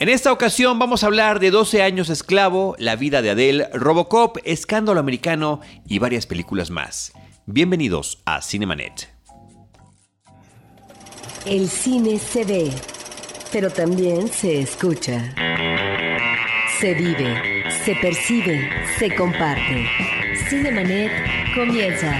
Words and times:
En 0.00 0.08
esta 0.08 0.32
ocasión 0.32 0.78
vamos 0.78 1.02
a 1.02 1.08
hablar 1.08 1.40
de 1.40 1.50
12 1.50 1.82
años 1.82 2.08
esclavo, 2.08 2.76
la 2.78 2.94
vida 2.94 3.20
de 3.20 3.30
Adele, 3.30 3.68
Robocop, 3.72 4.36
escándalo 4.44 5.00
americano 5.00 5.60
y 5.88 5.98
varias 5.98 6.24
películas 6.24 6.70
más. 6.70 7.12
Bienvenidos 7.46 8.22
a 8.24 8.40
Cinemanet. 8.40 9.08
El 11.46 11.68
cine 11.68 12.20
se 12.20 12.44
ve, 12.44 12.70
pero 13.50 13.70
también 13.70 14.28
se 14.28 14.60
escucha. 14.60 15.34
Se 16.78 16.94
vive, 16.94 17.64
se 17.84 17.96
percibe, 17.96 18.70
se 19.00 19.12
comparte. 19.16 19.84
Cinemanet 20.48 21.10
comienza. 21.56 22.16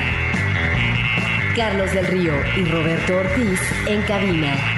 Carlos 1.54 1.92
del 1.92 2.08
Río 2.08 2.34
y 2.56 2.64
Roberto 2.64 3.18
Ortiz 3.18 3.60
en 3.86 4.02
cabina. 4.02 4.77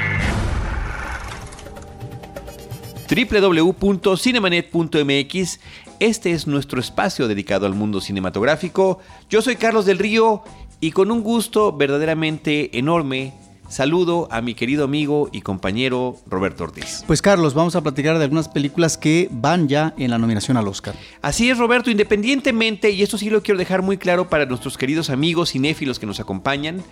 www.cinemanet.mx 3.11 5.61
Este 5.99 6.31
es 6.31 6.47
nuestro 6.47 6.79
espacio 6.79 7.27
dedicado 7.27 7.67
al 7.67 7.75
mundo 7.75 8.01
cinematográfico. 8.01 9.01
Yo 9.29 9.43
soy 9.43 9.57
Carlos 9.57 9.85
del 9.85 9.99
Río 9.99 10.45
y 10.81 10.93
con 10.93 11.11
un 11.11 11.23
gusto 11.23 11.77
verdaderamente 11.77 12.79
enorme 12.79 13.35
saludo 13.69 14.29
a 14.31 14.41
mi 14.43 14.55
querido 14.55 14.85
amigo 14.85 15.29
y 15.33 15.41
compañero 15.43 16.17
Roberto 16.27 16.65
Ortiz. 16.65 17.05
Pues 17.07 17.23
Carlos, 17.23 17.55
vamos 17.55 17.77
a 17.77 17.83
platicar 17.83 18.19
de 18.19 18.25
algunas 18.25 18.49
películas 18.49 18.97
que 18.97 19.29
van 19.31 19.69
ya 19.69 19.95
en 19.97 20.11
la 20.11 20.19
nominación 20.19 20.57
al 20.57 20.67
Oscar. 20.69 20.95
Así 21.23 21.51
es, 21.51 21.59
Roberto, 21.59 21.91
independientemente, 21.91 22.91
y 22.91 23.03
esto 23.03 23.19
sí 23.19 23.31
lo 23.31 23.43
quiero 23.43 23.59
dejar 23.59 23.83
muy 23.83 23.97
claro 23.97 24.29
para 24.29 24.47
nuestros 24.47 24.77
queridos 24.77 25.11
amigos 25.11 25.51
cinéfilos 25.51 25.99
que 25.99 26.07
nos 26.07 26.21
acompañan, 26.21 26.83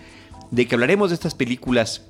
de 0.50 0.66
que 0.66 0.74
hablaremos 0.74 1.10
de 1.10 1.14
estas 1.14 1.34
películas 1.34 2.02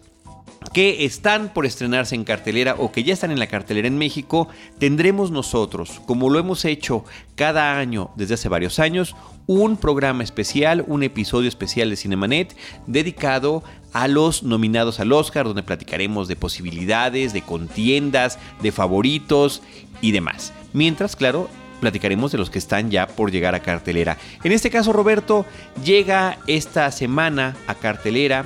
que 0.72 1.04
están 1.04 1.52
por 1.52 1.66
estrenarse 1.66 2.14
en 2.14 2.24
cartelera 2.24 2.74
o 2.78 2.92
que 2.92 3.04
ya 3.04 3.14
están 3.14 3.30
en 3.30 3.38
la 3.38 3.46
cartelera 3.46 3.88
en 3.88 3.98
México, 3.98 4.48
tendremos 4.78 5.30
nosotros, 5.30 6.01
como 6.06 6.30
lo 6.30 6.38
hemos 6.38 6.65
hecho 6.65 7.04
cada 7.34 7.79
año 7.79 8.10
desde 8.16 8.34
hace 8.34 8.48
varios 8.48 8.78
años, 8.78 9.15
un 9.46 9.78
programa 9.78 10.23
especial, 10.23 10.84
un 10.87 11.02
episodio 11.02 11.48
especial 11.48 11.88
de 11.88 11.96
Cinemanet 11.96 12.54
dedicado 12.87 13.65
a 13.93 14.06
los 14.06 14.43
nominados 14.43 15.01
al 15.01 15.12
Oscar, 15.12 15.46
donde 15.46 15.62
platicaremos 15.62 16.28
de 16.28 16.37
posibilidades, 16.37 17.32
de 17.32 17.43
contiendas, 17.43 18.38
de 18.62 18.73
favoritos 18.73 19.62
y 20.02 20.12
demás. 20.12 20.52
Mientras, 20.74 21.16
claro, 21.16 21.48
platicaremos 21.80 22.32
de 22.32 22.38
los 22.38 22.50
que 22.50 22.59
están 22.59 22.90
ya 22.90 23.06
por 23.06 23.30
llegar 23.30 23.54
a 23.54 23.60
cartelera. 23.60 24.18
En 24.45 24.52
este 24.52 24.71
caso, 24.71 24.93
Roberto, 24.93 25.46
llega 25.82 26.38
esta 26.46 26.90
semana 26.90 27.56
a 27.66 27.74
cartelera 27.74 28.45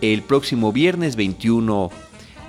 el 0.00 0.22
próximo 0.22 0.72
viernes 0.72 1.16
21 1.16 1.90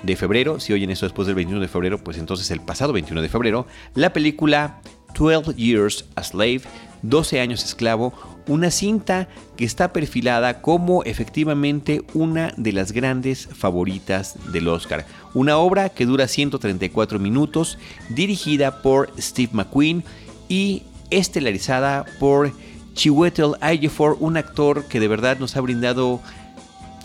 de 0.02 0.16
febrero, 0.16 0.60
si 0.60 0.72
oyen 0.72 0.90
eso 0.90 1.06
después 1.06 1.26
del 1.26 1.34
21 1.34 1.60
de 1.60 1.68
febrero, 1.68 2.02
pues 2.02 2.18
entonces 2.18 2.50
el 2.50 2.60
pasado 2.60 2.92
21 2.92 3.20
de 3.20 3.28
febrero, 3.28 3.66
la 3.94 4.12
película 4.12 4.80
12 5.18 5.54
Years 5.54 6.06
a 6.14 6.22
Slave, 6.22 6.62
12 7.02 7.40
años 7.40 7.64
esclavo, 7.64 8.12
una 8.46 8.70
cinta 8.70 9.28
que 9.56 9.64
está 9.64 9.92
perfilada 9.92 10.60
como 10.60 11.04
efectivamente 11.04 12.02
una 12.14 12.52
de 12.56 12.72
las 12.72 12.92
grandes 12.92 13.46
favoritas 13.46 14.36
del 14.52 14.68
Oscar. 14.68 15.06
Una 15.34 15.56
obra 15.58 15.88
que 15.88 16.06
dura 16.06 16.28
134 16.28 17.18
minutos, 17.18 17.78
dirigida 18.08 18.82
por 18.82 19.10
Steve 19.18 19.50
McQueen 19.52 20.04
y 20.48 20.82
estelarizada 21.10 22.04
por 22.18 22.52
Chiwetel 22.94 23.52
Ejiofor, 23.62 24.16
un 24.20 24.36
actor 24.36 24.84
que 24.84 25.00
de 25.00 25.08
verdad 25.08 25.38
nos 25.38 25.56
ha 25.56 25.60
brindado 25.60 26.20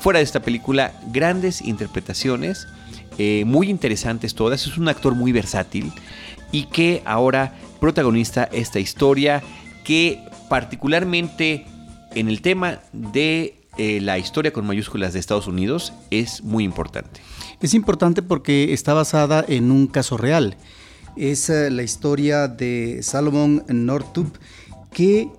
fuera 0.06 0.20
de 0.20 0.24
esta 0.24 0.44
película 0.44 0.94
grandes 1.12 1.64
interpretaciones, 1.64 2.68
eh, 3.18 3.42
muy 3.48 3.72
interesantes 3.72 4.36
todas. 4.36 4.68
Es 4.68 4.78
un 4.78 4.88
actor 4.88 5.16
muy 5.16 5.32
versátil 5.32 5.92
y 6.52 6.66
que 6.66 7.02
ahora 7.06 7.56
protagoniza 7.80 8.44
esta 8.44 8.80
historia 8.80 9.42
que 9.84 10.22
particularmente 10.48 11.66
en 12.14 12.30
el 12.30 12.44
tema 12.44 12.82
de 12.94 13.56
eh, 13.80 14.00
la 14.00 14.20
historia 14.20 14.54
con 14.54 14.68
mayúsculas 14.68 15.14
de 15.14 15.20
Estados 15.20 15.48
Unidos 15.48 15.92
es 16.12 16.44
muy 16.44 16.64
importante. 16.64 17.20
Es 17.60 17.74
importante 17.74 18.22
porque 18.22 18.74
está 18.74 18.94
basada 18.94 19.44
en 19.48 19.72
un 19.72 19.88
caso 19.88 20.18
real. 20.18 20.56
Es 21.18 21.50
eh, 21.50 21.72
la 21.72 21.82
historia 21.82 22.48
de 22.48 23.00
Salomon 23.02 23.66
Northup 23.70 24.38
que 24.94 25.30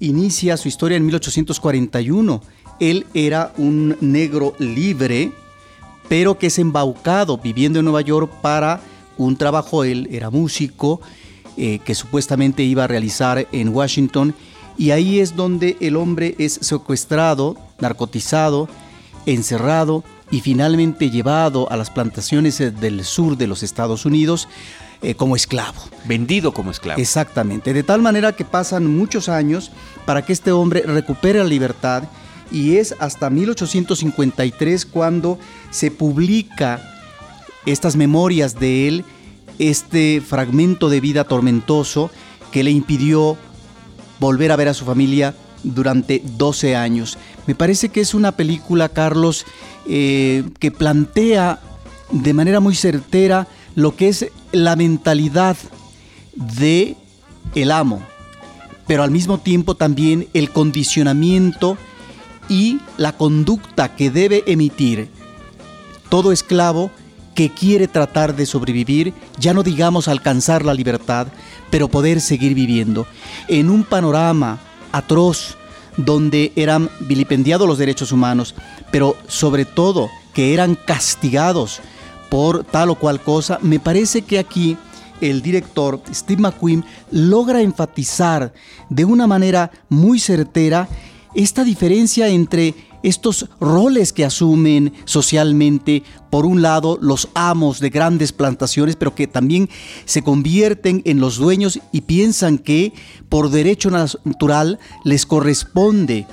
inicia 0.00 0.56
su 0.56 0.68
historia 0.68 0.96
en 0.96 1.04
1841 1.04 2.40
él 2.82 3.06
era 3.14 3.52
un 3.58 3.96
negro 4.00 4.54
libre, 4.58 5.30
pero 6.08 6.36
que 6.36 6.48
es 6.48 6.58
embaucado 6.58 7.38
viviendo 7.38 7.78
en 7.78 7.84
Nueva 7.84 8.00
York 8.00 8.30
para 8.42 8.80
un 9.16 9.36
trabajo. 9.36 9.84
Él 9.84 10.08
era 10.10 10.30
músico 10.30 11.00
eh, 11.56 11.78
que 11.84 11.94
supuestamente 11.94 12.64
iba 12.64 12.82
a 12.84 12.88
realizar 12.88 13.46
en 13.52 13.68
Washington. 13.68 14.34
Y 14.76 14.90
ahí 14.90 15.20
es 15.20 15.36
donde 15.36 15.76
el 15.80 15.94
hombre 15.96 16.34
es 16.38 16.54
secuestrado, 16.60 17.56
narcotizado, 17.78 18.68
encerrado 19.26 20.02
y 20.32 20.40
finalmente 20.40 21.08
llevado 21.08 21.70
a 21.70 21.76
las 21.76 21.90
plantaciones 21.90 22.60
eh, 22.60 22.72
del 22.72 23.04
sur 23.04 23.36
de 23.36 23.46
los 23.46 23.62
Estados 23.62 24.04
Unidos 24.04 24.48
eh, 25.02 25.14
como 25.14 25.36
esclavo. 25.36 25.80
Vendido 26.04 26.52
como 26.52 26.72
esclavo. 26.72 27.00
Exactamente. 27.00 27.72
De 27.72 27.84
tal 27.84 28.02
manera 28.02 28.32
que 28.32 28.44
pasan 28.44 28.86
muchos 28.86 29.28
años 29.28 29.70
para 30.04 30.24
que 30.24 30.32
este 30.32 30.50
hombre 30.50 30.82
recupere 30.82 31.38
la 31.38 31.44
libertad 31.44 32.04
y 32.52 32.76
es 32.76 32.94
hasta 33.00 33.30
1853 33.30 34.86
cuando 34.86 35.38
se 35.70 35.90
publica 35.90 36.80
estas 37.66 37.96
memorias 37.96 38.58
de 38.58 38.88
él, 38.88 39.04
este 39.58 40.20
fragmento 40.20 40.88
de 40.88 41.00
vida 41.00 41.24
tormentoso 41.24 42.10
que 42.50 42.62
le 42.62 42.70
impidió 42.70 43.36
volver 44.20 44.52
a 44.52 44.56
ver 44.56 44.68
a 44.68 44.74
su 44.74 44.84
familia 44.84 45.34
durante 45.62 46.22
12 46.36 46.76
años. 46.76 47.18
Me 47.46 47.54
parece 47.54 47.88
que 47.88 48.00
es 48.00 48.14
una 48.14 48.32
película, 48.32 48.88
Carlos, 48.88 49.46
eh, 49.88 50.44
que 50.58 50.70
plantea 50.70 51.60
de 52.10 52.34
manera 52.34 52.60
muy 52.60 52.74
certera 52.74 53.48
lo 53.74 53.96
que 53.96 54.08
es 54.08 54.26
la 54.52 54.76
mentalidad 54.76 55.56
de 56.36 56.96
el 57.54 57.70
amo, 57.70 58.02
pero 58.86 59.02
al 59.02 59.10
mismo 59.10 59.38
tiempo 59.38 59.74
también 59.74 60.28
el 60.34 60.50
condicionamiento 60.50 61.78
y 62.48 62.80
la 62.96 63.12
conducta 63.16 63.94
que 63.94 64.10
debe 64.10 64.44
emitir 64.46 65.08
todo 66.08 66.32
esclavo 66.32 66.90
que 67.34 67.48
quiere 67.48 67.88
tratar 67.88 68.36
de 68.36 68.44
sobrevivir, 68.46 69.14
ya 69.38 69.54
no 69.54 69.62
digamos 69.62 70.08
alcanzar 70.08 70.64
la 70.64 70.74
libertad, 70.74 71.28
pero 71.70 71.88
poder 71.88 72.20
seguir 72.20 72.54
viviendo. 72.54 73.06
En 73.48 73.70
un 73.70 73.84
panorama 73.84 74.60
atroz 74.92 75.56
donde 75.96 76.52
eran 76.56 76.90
vilipendiados 77.00 77.66
los 77.66 77.78
derechos 77.78 78.12
humanos, 78.12 78.54
pero 78.90 79.16
sobre 79.26 79.64
todo 79.64 80.10
que 80.34 80.52
eran 80.52 80.74
castigados 80.74 81.80
por 82.30 82.64
tal 82.64 82.90
o 82.90 82.94
cual 82.94 83.20
cosa, 83.20 83.58
me 83.62 83.78
parece 83.78 84.22
que 84.22 84.38
aquí 84.38 84.76
el 85.20 85.42
director 85.42 86.02
Steve 86.12 86.42
McQueen 86.42 86.84
logra 87.10 87.60
enfatizar 87.60 88.52
de 88.88 89.04
una 89.04 89.26
manera 89.26 89.70
muy 89.88 90.18
certera 90.18 90.88
esta 91.34 91.64
diferencia 91.64 92.28
entre 92.28 92.74
estos 93.02 93.48
roles 93.60 94.12
que 94.12 94.24
asumen 94.24 94.92
socialmente, 95.04 96.02
por 96.30 96.46
un 96.46 96.62
lado, 96.62 96.98
los 97.00 97.28
amos 97.34 97.80
de 97.80 97.90
grandes 97.90 98.32
plantaciones, 98.32 98.96
pero 98.96 99.14
que 99.14 99.26
también 99.26 99.68
se 100.04 100.22
convierten 100.22 101.02
en 101.04 101.20
los 101.20 101.36
dueños 101.36 101.80
y 101.90 102.02
piensan 102.02 102.58
que 102.58 102.92
por 103.28 103.50
derecho 103.50 103.90
natural 103.90 104.78
les 105.04 105.26
corresponde 105.26 106.26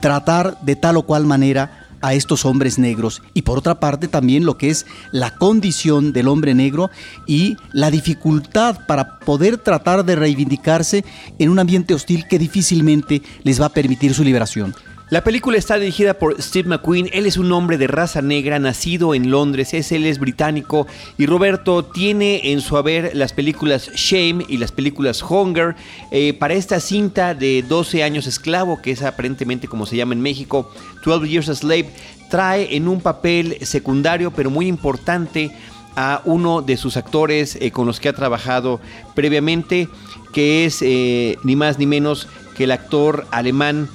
tratar 0.00 0.60
de 0.62 0.76
tal 0.76 0.96
o 0.96 1.02
cual 1.02 1.26
manera 1.26 1.87
a 2.00 2.14
estos 2.14 2.44
hombres 2.44 2.78
negros 2.78 3.22
y 3.34 3.42
por 3.42 3.58
otra 3.58 3.80
parte 3.80 4.08
también 4.08 4.44
lo 4.44 4.58
que 4.58 4.70
es 4.70 4.86
la 5.12 5.34
condición 5.36 6.12
del 6.12 6.28
hombre 6.28 6.54
negro 6.54 6.90
y 7.26 7.56
la 7.72 7.90
dificultad 7.90 8.86
para 8.86 9.18
poder 9.20 9.58
tratar 9.58 10.04
de 10.04 10.16
reivindicarse 10.16 11.04
en 11.38 11.50
un 11.50 11.58
ambiente 11.58 11.94
hostil 11.94 12.26
que 12.28 12.38
difícilmente 12.38 13.22
les 13.42 13.60
va 13.60 13.66
a 13.66 13.72
permitir 13.72 14.14
su 14.14 14.24
liberación. 14.24 14.74
La 15.10 15.24
película 15.24 15.56
está 15.56 15.78
dirigida 15.78 16.12
por 16.12 16.40
Steve 16.42 16.68
McQueen. 16.68 17.08
Él 17.14 17.24
es 17.24 17.38
un 17.38 17.50
hombre 17.52 17.78
de 17.78 17.86
raza 17.86 18.20
negra, 18.20 18.58
nacido 18.58 19.14
en 19.14 19.30
Londres. 19.30 19.72
Es, 19.72 19.90
él 19.90 20.04
es 20.04 20.18
británico. 20.18 20.86
Y 21.16 21.24
Roberto 21.24 21.82
tiene 21.82 22.52
en 22.52 22.60
su 22.60 22.76
haber 22.76 23.16
las 23.16 23.32
películas 23.32 23.90
Shame 23.94 24.44
y 24.46 24.58
las 24.58 24.70
películas 24.70 25.22
Hunger. 25.22 25.76
Eh, 26.10 26.34
para 26.34 26.52
esta 26.52 26.78
cinta 26.78 27.34
de 27.34 27.64
12 27.66 28.02
años 28.02 28.26
esclavo, 28.26 28.82
que 28.82 28.90
es 28.90 29.02
aparentemente 29.02 29.66
como 29.66 29.86
se 29.86 29.96
llama 29.96 30.12
en 30.12 30.20
México, 30.20 30.70
12 31.06 31.26
Years 31.26 31.48
a 31.48 31.54
Slave, 31.54 31.88
trae 32.28 32.76
en 32.76 32.86
un 32.86 33.00
papel 33.00 33.56
secundario, 33.62 34.30
pero 34.30 34.50
muy 34.50 34.66
importante, 34.66 35.52
a 35.96 36.20
uno 36.26 36.62
de 36.62 36.76
sus 36.76 36.96
actores 36.96 37.56
eh, 37.60 37.72
con 37.72 37.86
los 37.86 37.98
que 37.98 38.08
ha 38.08 38.12
trabajado 38.12 38.78
previamente, 39.16 39.88
que 40.32 40.64
es 40.64 40.80
eh, 40.82 41.38
ni 41.42 41.56
más 41.56 41.78
ni 41.78 41.86
menos 41.86 42.28
que 42.56 42.64
el 42.64 42.70
actor 42.70 43.26
alemán 43.32 43.88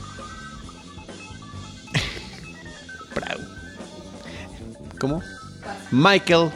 ¿Cómo? 5.04 5.22
Michael 5.92 6.50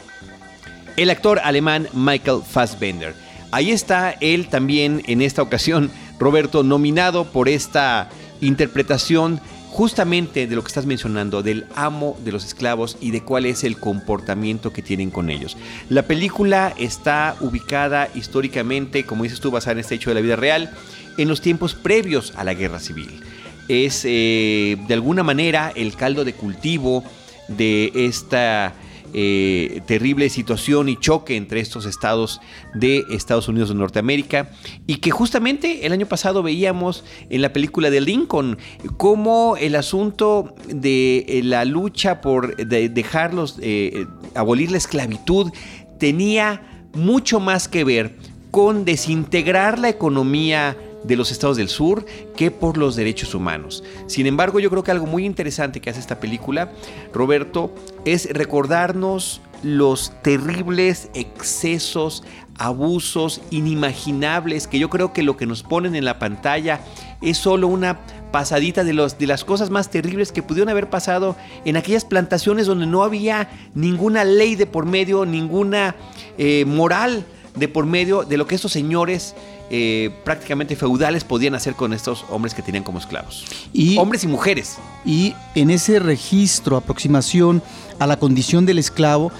el 0.96 1.10
actor 1.10 1.38
alemán 1.44 1.86
Michael 1.92 2.40
Fassbender. 2.42 3.14
Ahí 3.50 3.72
está 3.72 4.12
él 4.22 4.48
también 4.48 5.02
en 5.06 5.20
esta 5.20 5.42
ocasión, 5.42 5.90
Roberto, 6.18 6.62
nominado 6.62 7.26
por 7.26 7.50
esta 7.50 8.08
interpretación 8.40 9.38
justamente 9.68 10.46
de 10.46 10.56
lo 10.56 10.62
que 10.62 10.68
estás 10.68 10.86
mencionando, 10.86 11.42
del 11.42 11.66
amo 11.74 12.16
de 12.24 12.32
los 12.32 12.46
esclavos 12.46 12.96
y 13.02 13.10
de 13.10 13.22
cuál 13.22 13.44
es 13.44 13.64
el 13.64 13.76
comportamiento 13.76 14.72
que 14.72 14.80
tienen 14.80 15.10
con 15.10 15.28
ellos. 15.28 15.58
La 15.90 16.04
película 16.04 16.72
está 16.78 17.36
ubicada 17.40 18.08
históricamente, 18.14 19.04
como 19.04 19.24
dices 19.24 19.40
tú, 19.40 19.50
basada 19.50 19.72
en 19.72 19.80
este 19.80 19.96
hecho 19.96 20.08
de 20.08 20.14
la 20.14 20.22
vida 20.22 20.36
real, 20.36 20.70
en 21.18 21.28
los 21.28 21.42
tiempos 21.42 21.74
previos 21.74 22.32
a 22.34 22.44
la 22.44 22.54
guerra 22.54 22.80
civil. 22.80 23.20
Es 23.68 24.06
eh, 24.06 24.78
de 24.88 24.94
alguna 24.94 25.22
manera 25.22 25.70
el 25.76 25.94
caldo 25.96 26.24
de 26.24 26.32
cultivo 26.32 27.04
de 27.48 27.90
esta 27.94 28.74
eh, 29.14 29.80
terrible 29.86 30.28
situación 30.28 30.90
y 30.90 30.96
choque 30.96 31.36
entre 31.36 31.60
estos 31.60 31.86
estados 31.86 32.42
de 32.74 33.04
Estados 33.10 33.48
Unidos 33.48 33.70
de 33.70 33.74
Norteamérica 33.74 34.50
y 34.86 34.96
que 34.96 35.10
justamente 35.10 35.86
el 35.86 35.92
año 35.92 36.04
pasado 36.04 36.42
veíamos 36.42 37.04
en 37.30 37.40
la 37.40 37.54
película 37.54 37.88
de 37.88 38.02
Lincoln 38.02 38.58
cómo 38.98 39.56
el 39.58 39.76
asunto 39.76 40.54
de 40.66 41.24
eh, 41.26 41.40
la 41.42 41.64
lucha 41.64 42.20
por 42.20 42.54
dejarlos, 42.56 43.56
eh, 43.62 44.06
abolir 44.34 44.70
la 44.70 44.76
esclavitud 44.76 45.52
tenía 45.98 46.84
mucho 46.92 47.40
más 47.40 47.66
que 47.66 47.84
ver 47.84 48.14
con 48.50 48.84
desintegrar 48.84 49.78
la 49.78 49.88
economía 49.88 50.76
de 51.08 51.16
los 51.16 51.32
estados 51.32 51.56
del 51.56 51.68
sur 51.68 52.04
que 52.36 52.50
por 52.50 52.76
los 52.76 52.94
derechos 52.94 53.34
humanos. 53.34 53.82
Sin 54.06 54.26
embargo, 54.26 54.60
yo 54.60 54.70
creo 54.70 54.84
que 54.84 54.92
algo 54.92 55.06
muy 55.06 55.24
interesante 55.24 55.80
que 55.80 55.90
hace 55.90 55.98
esta 55.98 56.20
película, 56.20 56.70
Roberto, 57.12 57.74
es 58.04 58.28
recordarnos 58.30 59.40
los 59.62 60.12
terribles 60.22 61.10
excesos, 61.14 62.22
abusos 62.58 63.40
inimaginables 63.50 64.68
que 64.68 64.78
yo 64.78 64.90
creo 64.90 65.12
que 65.12 65.22
lo 65.22 65.36
que 65.36 65.46
nos 65.46 65.62
ponen 65.62 65.96
en 65.96 66.04
la 66.04 66.18
pantalla 66.18 66.80
es 67.22 67.38
solo 67.38 67.66
una 67.66 67.98
pasadita 68.30 68.84
de, 68.84 68.92
los, 68.92 69.18
de 69.18 69.26
las 69.26 69.44
cosas 69.44 69.70
más 69.70 69.90
terribles 69.90 70.30
que 70.30 70.42
pudieron 70.42 70.68
haber 70.68 70.90
pasado 70.90 71.36
en 71.64 71.76
aquellas 71.76 72.04
plantaciones 72.04 72.66
donde 72.66 72.86
no 72.86 73.02
había 73.02 73.48
ninguna 73.74 74.24
ley 74.24 74.54
de 74.54 74.66
por 74.66 74.86
medio, 74.86 75.24
ninguna 75.24 75.96
eh, 76.36 76.64
moral 76.66 77.24
de 77.56 77.68
por 77.68 77.86
medio 77.86 78.24
de 78.24 78.36
lo 78.36 78.46
que 78.46 78.54
estos 78.54 78.72
señores 78.72 79.34
eh, 79.70 80.10
prácticamente 80.24 80.76
feudales 80.76 81.24
podían 81.24 81.54
hacer 81.54 81.74
con 81.74 81.92
estos 81.92 82.24
hombres 82.30 82.54
que 82.54 82.62
tenían 82.62 82.84
como 82.84 82.98
esclavos. 82.98 83.44
Y, 83.72 83.98
hombres 83.98 84.24
y 84.24 84.26
mujeres. 84.26 84.78
Y 85.04 85.34
en 85.54 85.70
ese 85.70 85.98
registro, 85.98 86.76
aproximación 86.76 87.62
a 87.98 88.06
la 88.06 88.18
condición 88.18 88.64
del 88.64 88.78
esclavo, 88.78 89.30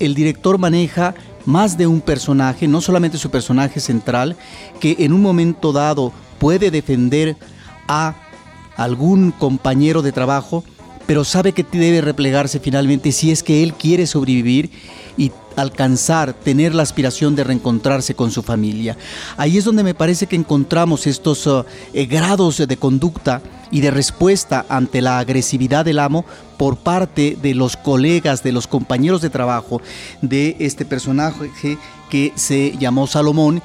el 0.00 0.14
director 0.14 0.58
maneja 0.58 1.14
más 1.44 1.78
de 1.78 1.86
un 1.86 2.00
personaje, 2.00 2.68
no 2.68 2.80
solamente 2.80 3.18
su 3.18 3.30
personaje 3.30 3.80
central, 3.80 4.36
que 4.80 4.96
en 4.98 5.12
un 5.12 5.22
momento 5.22 5.72
dado 5.72 6.12
puede 6.38 6.70
defender 6.70 7.36
a 7.86 8.14
algún 8.76 9.30
compañero 9.30 10.02
de 10.02 10.12
trabajo, 10.12 10.64
pero 11.08 11.24
sabe 11.24 11.52
que 11.54 11.64
debe 11.64 12.02
replegarse 12.02 12.60
finalmente 12.60 13.12
si 13.12 13.30
es 13.30 13.42
que 13.42 13.62
él 13.62 13.72
quiere 13.72 14.06
sobrevivir 14.06 14.70
y 15.16 15.32
alcanzar, 15.56 16.34
tener 16.34 16.74
la 16.74 16.82
aspiración 16.82 17.34
de 17.34 17.44
reencontrarse 17.44 18.14
con 18.14 18.30
su 18.30 18.42
familia. 18.42 18.94
Ahí 19.38 19.56
es 19.56 19.64
donde 19.64 19.82
me 19.82 19.94
parece 19.94 20.26
que 20.26 20.36
encontramos 20.36 21.06
estos 21.06 21.46
uh, 21.46 21.64
eh, 21.94 22.04
grados 22.04 22.58
de 22.58 22.76
conducta 22.76 23.40
y 23.70 23.80
de 23.80 23.90
respuesta 23.90 24.66
ante 24.68 25.00
la 25.00 25.18
agresividad 25.18 25.86
del 25.86 25.98
amo 25.98 26.26
por 26.58 26.76
parte 26.76 27.38
de 27.40 27.54
los 27.54 27.78
colegas, 27.78 28.42
de 28.42 28.52
los 28.52 28.66
compañeros 28.66 29.22
de 29.22 29.30
trabajo 29.30 29.80
de 30.20 30.56
este 30.58 30.84
personaje 30.84 31.78
que 32.10 32.34
se 32.34 32.76
llamó 32.78 33.06
Salomón. 33.06 33.62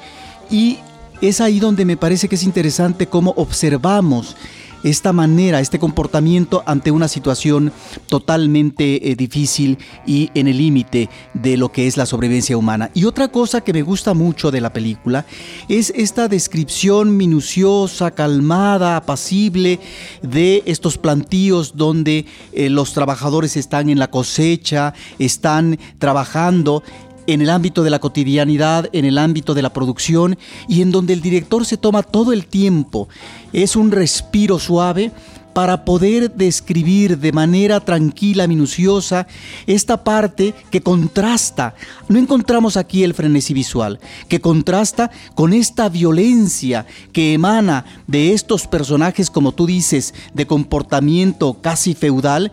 Y 0.50 0.78
es 1.20 1.42
ahí 1.42 1.60
donde 1.60 1.84
me 1.84 1.98
parece 1.98 2.26
que 2.26 2.36
es 2.36 2.42
interesante 2.42 3.06
cómo 3.06 3.34
observamos 3.36 4.34
esta 4.84 5.12
manera, 5.12 5.60
este 5.60 5.78
comportamiento 5.78 6.62
ante 6.66 6.90
una 6.90 7.08
situación 7.08 7.72
totalmente 8.08 9.10
eh, 9.10 9.16
difícil 9.16 9.78
y 10.06 10.30
en 10.34 10.46
el 10.46 10.58
límite 10.58 11.08
de 11.32 11.56
lo 11.56 11.72
que 11.72 11.86
es 11.86 11.96
la 11.96 12.06
sobrevivencia 12.06 12.56
humana. 12.56 12.90
Y 12.94 13.06
otra 13.06 13.28
cosa 13.28 13.62
que 13.62 13.72
me 13.72 13.82
gusta 13.82 14.14
mucho 14.14 14.50
de 14.50 14.60
la 14.60 14.72
película 14.72 15.24
es 15.68 15.92
esta 15.96 16.28
descripción 16.28 17.16
minuciosa, 17.16 18.10
calmada, 18.12 18.96
apacible 18.96 19.80
de 20.22 20.62
estos 20.66 20.98
plantíos 20.98 21.76
donde 21.76 22.26
eh, 22.52 22.68
los 22.68 22.92
trabajadores 22.92 23.56
están 23.56 23.88
en 23.88 23.98
la 23.98 24.10
cosecha, 24.10 24.94
están 25.18 25.78
trabajando 25.98 26.82
en 27.26 27.42
el 27.42 27.50
ámbito 27.50 27.82
de 27.82 27.90
la 27.90 27.98
cotidianidad, 27.98 28.88
en 28.92 29.04
el 29.04 29.18
ámbito 29.18 29.54
de 29.54 29.62
la 29.62 29.72
producción 29.72 30.38
y 30.68 30.82
en 30.82 30.90
donde 30.90 31.12
el 31.12 31.20
director 31.20 31.64
se 31.64 31.76
toma 31.76 32.02
todo 32.02 32.32
el 32.32 32.46
tiempo. 32.46 33.08
Es 33.52 33.76
un 33.76 33.90
respiro 33.90 34.58
suave 34.58 35.12
para 35.54 35.84
poder 35.84 36.34
describir 36.34 37.16
de 37.18 37.32
manera 37.32 37.80
tranquila, 37.80 38.46
minuciosa, 38.46 39.26
esta 39.66 40.02
parte 40.02 40.52
que 40.70 40.82
contrasta. 40.82 41.74
No 42.08 42.18
encontramos 42.18 42.76
aquí 42.76 43.04
el 43.04 43.14
frenesí 43.14 43.54
visual, 43.54 44.00
que 44.28 44.40
contrasta 44.40 45.10
con 45.34 45.52
esta 45.52 45.88
violencia 45.88 46.86
que 47.12 47.34
emana 47.34 47.86
de 48.08 48.32
estos 48.32 48.66
personajes, 48.66 49.30
como 49.30 49.52
tú 49.52 49.66
dices, 49.66 50.12
de 50.34 50.46
comportamiento 50.46 51.54
casi 51.62 51.94
feudal, 51.94 52.50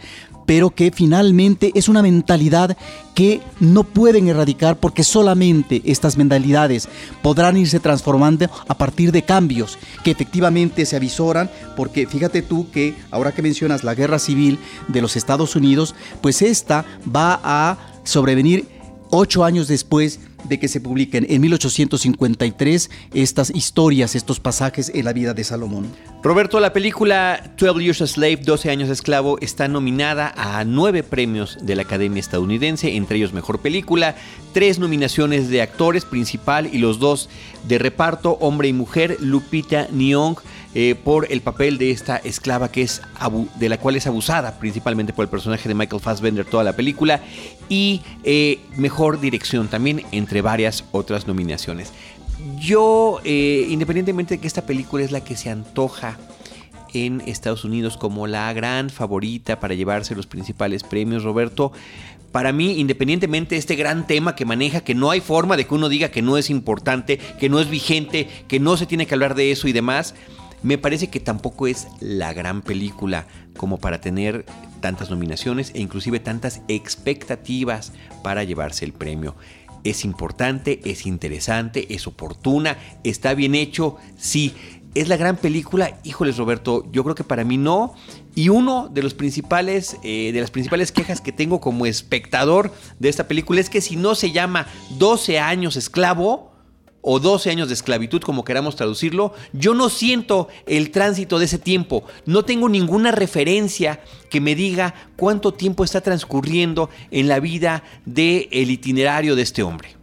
pero 0.51 0.69
que 0.69 0.91
finalmente 0.91 1.71
es 1.75 1.87
una 1.87 2.01
mentalidad 2.01 2.75
que 3.15 3.39
no 3.61 3.85
pueden 3.85 4.27
erradicar 4.27 4.75
porque 4.75 5.01
solamente 5.01 5.81
estas 5.85 6.17
mentalidades 6.17 6.89
podrán 7.21 7.55
irse 7.55 7.79
transformando 7.79 8.49
a 8.67 8.77
partir 8.77 9.13
de 9.13 9.23
cambios 9.23 9.79
que 10.03 10.11
efectivamente 10.11 10.85
se 10.85 10.97
avisoran, 10.97 11.49
porque 11.77 12.05
fíjate 12.05 12.41
tú 12.41 12.69
que 12.69 12.95
ahora 13.11 13.31
que 13.31 13.41
mencionas 13.41 13.85
la 13.85 13.95
guerra 13.95 14.19
civil 14.19 14.59
de 14.89 15.01
los 15.01 15.15
Estados 15.15 15.55
Unidos, 15.55 15.95
pues 16.19 16.41
esta 16.41 16.83
va 17.07 17.39
a 17.45 17.77
sobrevenir 18.03 18.80
ocho 19.11 19.43
años 19.43 19.67
después 19.67 20.19
de 20.45 20.59
que 20.59 20.67
se 20.67 20.81
publiquen 20.81 21.25
en 21.29 21.41
1853 21.41 22.89
estas 23.13 23.51
historias, 23.51 24.15
estos 24.15 24.39
pasajes 24.39 24.91
en 24.93 25.05
la 25.05 25.13
vida 25.13 25.33
de 25.33 25.43
Salomón. 25.43 25.85
Roberto, 26.23 26.59
la 26.59 26.73
película 26.73 27.53
12 27.57 27.83
Years 27.83 28.01
a 28.01 28.07
Slave, 28.07 28.37
12 28.37 28.69
años 28.69 28.87
de 28.87 28.93
esclavo, 28.93 29.37
está 29.39 29.67
nominada 29.67 30.33
a 30.35 30.63
nueve 30.63 31.03
premios 31.03 31.57
de 31.61 31.75
la 31.75 31.83
Academia 31.83 32.19
Estadounidense, 32.19 32.95
entre 32.95 33.17
ellos 33.17 33.33
Mejor 33.33 33.59
Película, 33.59 34.15
tres 34.53 34.79
nominaciones 34.79 35.49
de 35.49 35.61
actores 35.61 36.05
principal 36.05 36.69
y 36.71 36.79
los 36.79 36.99
dos 36.99 37.29
de 37.67 37.77
reparto, 37.77 38.37
hombre 38.39 38.67
y 38.67 38.73
mujer, 38.73 39.17
Lupita 39.19 39.87
Nyong, 39.91 40.37
eh, 40.73 40.95
por 40.95 41.29
el 41.29 41.41
papel 41.41 41.77
de 41.77 41.91
esta 41.91 42.15
esclava 42.17 42.71
que 42.71 42.81
es 42.81 43.01
de 43.55 43.67
la 43.67 43.77
cual 43.77 43.97
es 43.97 44.07
abusada 44.07 44.57
principalmente 44.57 45.11
por 45.11 45.23
el 45.23 45.29
personaje 45.29 45.67
de 45.67 45.75
Michael 45.75 46.01
Fassbender 46.01 46.45
toda 46.45 46.63
la 46.63 46.73
película 46.73 47.19
y 47.67 48.01
eh, 48.23 48.59
mejor 48.77 49.19
dirección 49.19 49.67
también 49.67 50.03
entre 50.13 50.41
varias 50.41 50.85
otras 50.93 51.27
nominaciones. 51.27 51.91
Yo, 52.57 53.19
eh, 53.25 53.67
independientemente 53.69 54.35
de 54.35 54.39
que 54.39 54.47
esta 54.47 54.65
película 54.65 55.03
es 55.03 55.11
la 55.11 55.21
que 55.21 55.35
se 55.35 55.49
antoja 55.49 56.17
en 56.93 57.21
Estados 57.25 57.65
Unidos 57.65 57.97
como 57.97 58.25
la 58.25 58.51
gran 58.53 58.89
favorita 58.89 59.59
para 59.59 59.73
llevarse 59.73 60.15
los 60.15 60.25
principales 60.25 60.83
premios, 60.83 61.23
Roberto, 61.23 61.73
para 62.31 62.53
mí, 62.53 62.79
independientemente 62.79 63.55
de 63.55 63.59
este 63.59 63.75
gran 63.75 64.07
tema 64.07 64.35
que 64.35 64.45
maneja, 64.45 64.81
que 64.81 64.95
no 64.95 65.11
hay 65.11 65.19
forma 65.19 65.57
de 65.57 65.67
que 65.67 65.73
uno 65.73 65.89
diga 65.89 66.09
que 66.09 66.21
no 66.21 66.37
es 66.37 66.49
importante, 66.49 67.17
que 67.39 67.49
no 67.49 67.59
es 67.59 67.69
vigente, 67.69 68.29
que 68.47 68.59
no 68.59 68.77
se 68.77 68.85
tiene 68.85 69.05
que 69.05 69.13
hablar 69.13 69.35
de 69.35 69.51
eso 69.51 69.67
y 69.67 69.73
demás, 69.73 70.15
me 70.63 70.77
parece 70.77 71.09
que 71.09 71.19
tampoco 71.19 71.67
es 71.67 71.87
la 71.99 72.33
gran 72.33 72.61
película 72.61 73.25
como 73.57 73.79
para 73.79 74.01
tener 74.01 74.45
tantas 74.79 75.09
nominaciones 75.09 75.71
e 75.73 75.79
inclusive 75.79 76.19
tantas 76.19 76.61
expectativas 76.67 77.93
para 78.23 78.43
llevarse 78.43 78.85
el 78.85 78.93
premio. 78.93 79.35
Es 79.83 80.05
importante, 80.05 80.79
es 80.85 81.05
interesante, 81.05 81.93
es 81.93 82.05
oportuna, 82.05 82.77
está 83.03 83.33
bien 83.33 83.55
hecho, 83.55 83.97
sí. 84.17 84.53
Es 84.93 85.07
la 85.07 85.15
gran 85.15 85.37
película, 85.37 85.97
híjoles 86.03 86.37
Roberto, 86.37 86.85
yo 86.91 87.03
creo 87.03 87.15
que 87.15 87.23
para 87.23 87.45
mí 87.45 87.57
no. 87.57 87.95
Y 88.35 88.49
uno 88.49 88.89
de 88.89 89.01
los 89.01 89.13
principales, 89.13 89.95
eh, 90.03 90.31
de 90.33 90.41
las 90.41 90.51
principales 90.51 90.91
quejas 90.91 91.21
que 91.21 91.31
tengo 91.31 91.61
como 91.61 91.85
espectador 91.85 92.73
de 92.99 93.07
esta 93.07 93.27
película 93.27 93.61
es 93.61 93.69
que 93.69 93.79
si 93.79 93.95
no 93.95 94.15
se 94.15 94.31
llama 94.31 94.67
12 94.97 95.39
años 95.39 95.77
esclavo, 95.77 96.50
o 97.01 97.19
12 97.19 97.49
años 97.49 97.67
de 97.67 97.73
esclavitud, 97.73 98.21
como 98.21 98.43
queramos 98.43 98.75
traducirlo, 98.75 99.33
yo 99.53 99.73
no 99.73 99.89
siento 99.89 100.47
el 100.67 100.91
tránsito 100.91 101.39
de 101.39 101.45
ese 101.45 101.57
tiempo. 101.57 102.03
No 102.25 102.45
tengo 102.45 102.69
ninguna 102.69 103.11
referencia 103.11 104.01
que 104.29 104.41
me 104.41 104.55
diga 104.55 104.93
cuánto 105.15 105.53
tiempo 105.53 105.83
está 105.83 106.01
transcurriendo 106.01 106.89
en 107.09 107.27
la 107.27 107.39
vida 107.39 107.83
del 108.05 108.47
el 108.51 108.71
itinerario 108.71 109.35
de 109.35 109.41
este 109.41 109.63
hombre. 109.63 109.95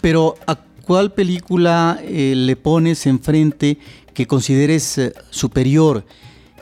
Pero 0.00 0.36
¿a 0.46 0.56
cuál 0.82 1.12
película 1.12 2.00
eh, 2.02 2.34
le 2.36 2.56
pones 2.56 3.06
enfrente 3.06 3.78
que 4.14 4.26
consideres 4.26 4.98
eh, 4.98 5.12
superior? 5.30 6.04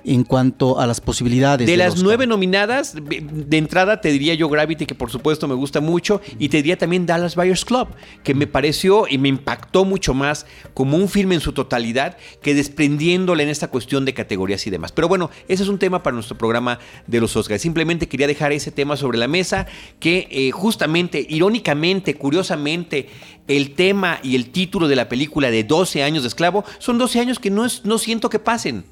En 0.09 0.25
cuanto 0.25 0.81
a 0.81 0.87
las 0.87 1.01
posibilidades. 1.01 1.67
De 1.67 1.77
las 1.77 1.95
Oscar. 1.95 2.05
nueve 2.05 2.27
nominadas, 2.27 2.95
de 2.95 3.57
entrada 3.57 4.01
te 4.01 4.11
diría 4.11 4.35
yo 4.35 4.49
Gravity, 4.49 4.87
que 4.87 4.95
por 4.95 5.11
supuesto 5.11 5.47
me 5.47 5.55
gusta 5.55 5.81
mucho, 5.81 6.21
y 6.39 6.49
te 6.49 6.59
diría 6.59 6.79
también 6.79 7.07
Dallas 7.07 7.37
Buyers 7.37 7.65
Club, 7.65 7.89
que 8.25 8.35
me 8.35 8.47
pareció 8.47 9.07
y 9.09 9.19
me 9.19 9.29
impactó 9.29 9.85
mucho 9.85 10.15
más 10.15 10.47
como 10.75 10.97
un 10.97 11.09
filme 11.09 11.35
en 11.35 11.41
su 11.41 11.53
totalidad 11.53 12.17
que 12.43 12.55
desprendiéndole 12.55 13.43
en 13.43 13.51
esta 13.51 13.69
cuestión 13.69 14.05
de 14.05 14.15
categorías 14.15 14.67
y 14.67 14.71
demás. 14.71 14.93
Pero 14.93 15.09
bueno, 15.09 15.31
ese 15.47 15.63
es 15.63 15.69
un 15.69 15.79
tema 15.79 16.03
para 16.03 16.15
nuestro 16.15 16.39
programa 16.39 16.79
de 17.07 17.21
los 17.21 17.37
Oscars. 17.37 17.61
Simplemente 17.61 18.09
quería 18.09 18.27
dejar 18.27 18.53
ese 18.53 18.71
tema 18.71 18.97
sobre 18.97 19.19
la 19.19 19.29
mesa, 19.29 19.67
que 20.01 20.29
eh, 20.31 20.51
justamente, 20.51 21.27
irónicamente, 21.29 22.15
curiosamente, 22.15 23.09
el 23.47 23.75
tema 23.75 24.21
y 24.23 24.37
el 24.37 24.51
título 24.51 24.89
de 24.89 24.97
la 24.97 25.09
película 25.09 25.51
de 25.51 25.65
12 25.65 26.03
años 26.03 26.23
de 26.23 26.29
esclavo 26.29 26.65
son 26.79 26.99
12 26.99 27.21
años 27.21 27.39
que 27.39 27.51
no, 27.51 27.65
es, 27.65 27.85
no 27.85 27.99
siento 27.99 28.31
que 28.31 28.39
pasen. 28.39 28.85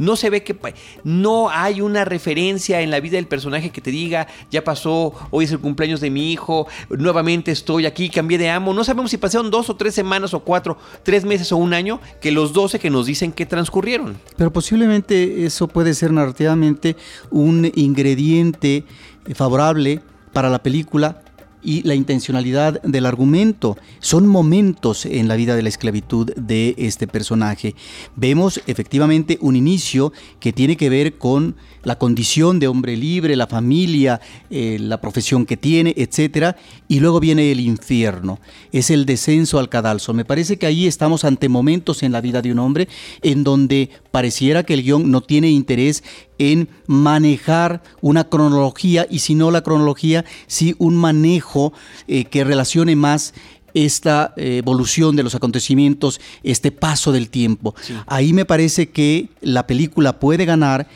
No 0.00 0.16
se 0.16 0.30
ve 0.30 0.42
que 0.42 0.56
no 1.04 1.50
hay 1.50 1.82
una 1.82 2.06
referencia 2.06 2.80
en 2.80 2.90
la 2.90 3.00
vida 3.00 3.16
del 3.16 3.26
personaje 3.26 3.68
que 3.68 3.82
te 3.82 3.90
diga, 3.90 4.26
ya 4.50 4.64
pasó, 4.64 5.12
hoy 5.30 5.44
es 5.44 5.52
el 5.52 5.58
cumpleaños 5.58 6.00
de 6.00 6.08
mi 6.08 6.32
hijo, 6.32 6.66
nuevamente 6.88 7.52
estoy 7.52 7.84
aquí, 7.84 8.08
cambié 8.08 8.38
de 8.38 8.48
amo. 8.48 8.72
No 8.72 8.82
sabemos 8.82 9.10
si 9.10 9.18
pasaron 9.18 9.50
dos 9.50 9.68
o 9.68 9.76
tres 9.76 9.94
semanas 9.94 10.32
o 10.32 10.40
cuatro, 10.40 10.78
tres 11.02 11.26
meses 11.26 11.52
o 11.52 11.58
un 11.58 11.74
año, 11.74 12.00
que 12.22 12.32
los 12.32 12.54
12 12.54 12.78
que 12.78 12.88
nos 12.88 13.04
dicen 13.04 13.30
que 13.30 13.44
transcurrieron. 13.44 14.18
Pero 14.38 14.50
posiblemente 14.50 15.44
eso 15.44 15.68
puede 15.68 15.92
ser 15.92 16.12
narrativamente 16.12 16.96
un 17.30 17.70
ingrediente 17.74 18.84
eh, 19.26 19.34
favorable 19.34 20.00
para 20.32 20.48
la 20.48 20.62
película 20.62 21.20
y 21.62 21.82
la 21.82 21.94
intencionalidad 21.94 22.80
del 22.82 23.06
argumento. 23.06 23.76
Son 23.98 24.26
momentos 24.26 25.06
en 25.06 25.28
la 25.28 25.36
vida 25.36 25.56
de 25.56 25.62
la 25.62 25.68
esclavitud 25.68 26.32
de 26.34 26.74
este 26.78 27.06
personaje. 27.06 27.74
Vemos 28.16 28.60
efectivamente 28.66 29.38
un 29.40 29.56
inicio 29.56 30.12
que 30.38 30.52
tiene 30.52 30.76
que 30.76 30.90
ver 30.90 31.18
con 31.18 31.56
la 31.82 31.98
condición 31.98 32.58
de 32.58 32.68
hombre 32.68 32.96
libre, 32.96 33.36
la 33.36 33.46
familia, 33.46 34.20
eh, 34.50 34.78
la 34.80 35.00
profesión 35.00 35.46
que 35.46 35.56
tiene, 35.56 35.94
etcétera, 35.96 36.56
y 36.88 37.00
luego 37.00 37.20
viene 37.20 37.50
el 37.50 37.60
infierno. 37.60 38.38
Es 38.72 38.90
el 38.90 39.06
descenso 39.06 39.58
al 39.58 39.68
cadalso. 39.68 40.12
Me 40.12 40.24
parece 40.24 40.58
que 40.58 40.66
ahí 40.66 40.86
estamos 40.86 41.24
ante 41.24 41.48
momentos 41.48 42.02
en 42.02 42.12
la 42.12 42.20
vida 42.20 42.42
de 42.42 42.52
un 42.52 42.58
hombre 42.58 42.88
en 43.22 43.44
donde 43.44 43.90
pareciera 44.10 44.62
que 44.62 44.74
el 44.74 44.82
guion 44.82 45.10
no 45.10 45.22
tiene 45.22 45.50
interés 45.50 46.02
en 46.40 46.70
manejar 46.86 47.82
una 48.00 48.24
cronología 48.24 49.06
y 49.10 49.18
si 49.18 49.34
no 49.34 49.50
la 49.50 49.60
cronología, 49.60 50.24
sí 50.46 50.74
un 50.78 50.96
manejo 50.96 51.74
eh, 52.08 52.24
que 52.24 52.44
relacione 52.44 52.96
más 52.96 53.34
esta 53.74 54.32
eh, 54.36 54.56
evolución 54.56 55.16
de 55.16 55.22
los 55.22 55.34
acontecimientos, 55.34 56.18
este 56.42 56.72
paso 56.72 57.12
del 57.12 57.28
tiempo. 57.28 57.74
Ahí 58.06 58.32
me 58.32 58.46
parece 58.46 58.88
que 58.88 59.28
la 59.42 59.66
película 59.66 60.18
puede 60.18 60.46
ganar 60.46 60.88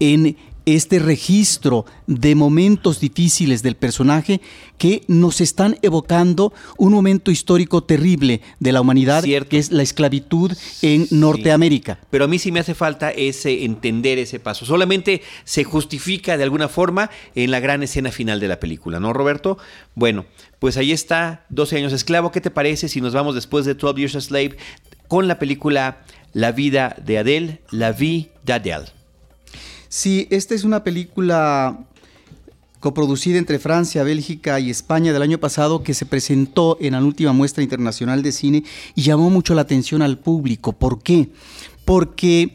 en 0.00 0.36
este 0.66 0.98
registro 0.98 1.84
de 2.06 2.34
momentos 2.34 3.00
difíciles 3.00 3.62
del 3.62 3.76
personaje 3.76 4.40
que 4.78 5.02
nos 5.08 5.40
están 5.40 5.76
evocando 5.82 6.52
un 6.78 6.92
momento 6.92 7.30
histórico 7.30 7.82
terrible 7.82 8.40
de 8.58 8.72
la 8.72 8.80
humanidad, 8.80 9.22
Cierto. 9.22 9.48
que 9.48 9.58
es 9.58 9.70
la 9.70 9.82
esclavitud 9.82 10.52
en 10.82 11.06
Norteamérica. 11.10 11.98
Pero 12.10 12.24
a 12.24 12.28
mí 12.28 12.38
sí 12.38 12.52
me 12.52 12.60
hace 12.60 12.74
falta 12.74 13.10
ese 13.10 13.64
entender 13.64 14.18
ese 14.18 14.40
paso. 14.40 14.64
Solamente 14.64 15.22
se 15.44 15.64
justifica 15.64 16.36
de 16.36 16.44
alguna 16.44 16.68
forma 16.68 17.10
en 17.34 17.50
la 17.50 17.60
gran 17.60 17.82
escena 17.82 18.10
final 18.10 18.40
de 18.40 18.48
la 18.48 18.60
película, 18.60 19.00
¿no, 19.00 19.12
Roberto? 19.12 19.58
Bueno, 19.94 20.26
pues 20.58 20.76
ahí 20.76 20.92
está, 20.92 21.44
12 21.50 21.76
años 21.76 21.92
esclavo. 21.92 22.30
¿Qué 22.32 22.40
te 22.40 22.50
parece 22.50 22.88
si 22.88 23.00
nos 23.00 23.14
vamos 23.14 23.34
después 23.34 23.64
de 23.64 23.74
12 23.74 23.98
Years 23.98 24.16
a 24.16 24.20
Slave 24.20 24.56
con 25.08 25.28
la 25.28 25.38
película 25.38 26.04
La 26.32 26.52
vida 26.52 26.96
de 27.04 27.18
Adele, 27.18 27.60
La 27.70 27.92
vie 27.92 28.30
d'Adele? 28.44 28.99
Sí, 29.92 30.28
esta 30.30 30.54
es 30.54 30.62
una 30.62 30.84
película 30.84 31.84
coproducida 32.78 33.38
entre 33.38 33.58
Francia, 33.58 34.04
Bélgica 34.04 34.60
y 34.60 34.70
España 34.70 35.12
del 35.12 35.20
año 35.20 35.38
pasado 35.38 35.82
que 35.82 35.94
se 35.94 36.06
presentó 36.06 36.78
en 36.80 36.92
la 36.92 37.02
última 37.02 37.32
muestra 37.32 37.64
internacional 37.64 38.22
de 38.22 38.30
cine 38.30 38.62
y 38.94 39.02
llamó 39.02 39.30
mucho 39.30 39.52
la 39.52 39.62
atención 39.62 40.00
al 40.00 40.16
público. 40.16 40.72
¿Por 40.72 41.02
qué? 41.02 41.30
Porque 41.84 42.54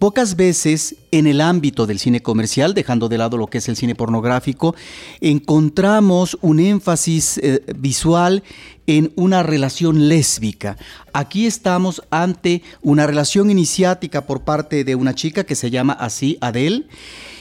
pocas 0.00 0.34
veces 0.34 0.96
en 1.12 1.26
el 1.26 1.40
ámbito 1.40 1.86
del 1.86 2.00
cine 2.00 2.20
comercial, 2.20 2.74
dejando 2.74 3.08
de 3.08 3.18
lado 3.18 3.36
lo 3.36 3.46
que 3.46 3.58
es 3.58 3.68
el 3.68 3.76
cine 3.76 3.94
pornográfico, 3.94 4.74
encontramos 5.20 6.36
un 6.40 6.58
énfasis 6.58 7.38
eh, 7.38 7.62
visual 7.76 8.42
en 8.86 9.12
una 9.14 9.42
relación 9.42 10.08
lésbica. 10.08 10.76
Aquí 11.12 11.46
estamos 11.46 12.02
ante 12.10 12.62
una 12.80 13.06
relación 13.06 13.50
iniciática 13.50 14.26
por 14.26 14.40
parte 14.40 14.84
de 14.84 14.94
una 14.94 15.14
chica 15.14 15.44
que 15.44 15.54
se 15.54 15.70
llama 15.70 15.92
así 15.92 16.38
Adele 16.40 16.86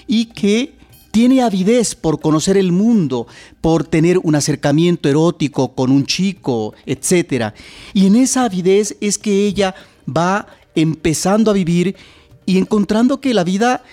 y 0.05 0.25
que 0.25 0.75
tiene 1.11 1.41
avidez 1.41 1.95
por 1.95 2.19
conocer 2.19 2.57
el 2.57 2.71
mundo, 2.71 3.27
por 3.61 3.85
tener 3.85 4.17
un 4.17 4.35
acercamiento 4.35 5.09
erótico 5.09 5.73
con 5.75 5.91
un 5.91 6.05
chico, 6.05 6.73
etc. 6.85 7.53
Y 7.93 8.07
en 8.07 8.17
esa 8.17 8.45
avidez 8.45 8.97
es 9.01 9.17
que 9.17 9.45
ella 9.45 9.75
va 10.05 10.47
empezando 10.75 11.51
a 11.51 11.53
vivir 11.53 11.95
y 12.45 12.57
encontrando 12.57 13.19
que 13.19 13.33
la 13.33 13.43
vida 13.43 13.83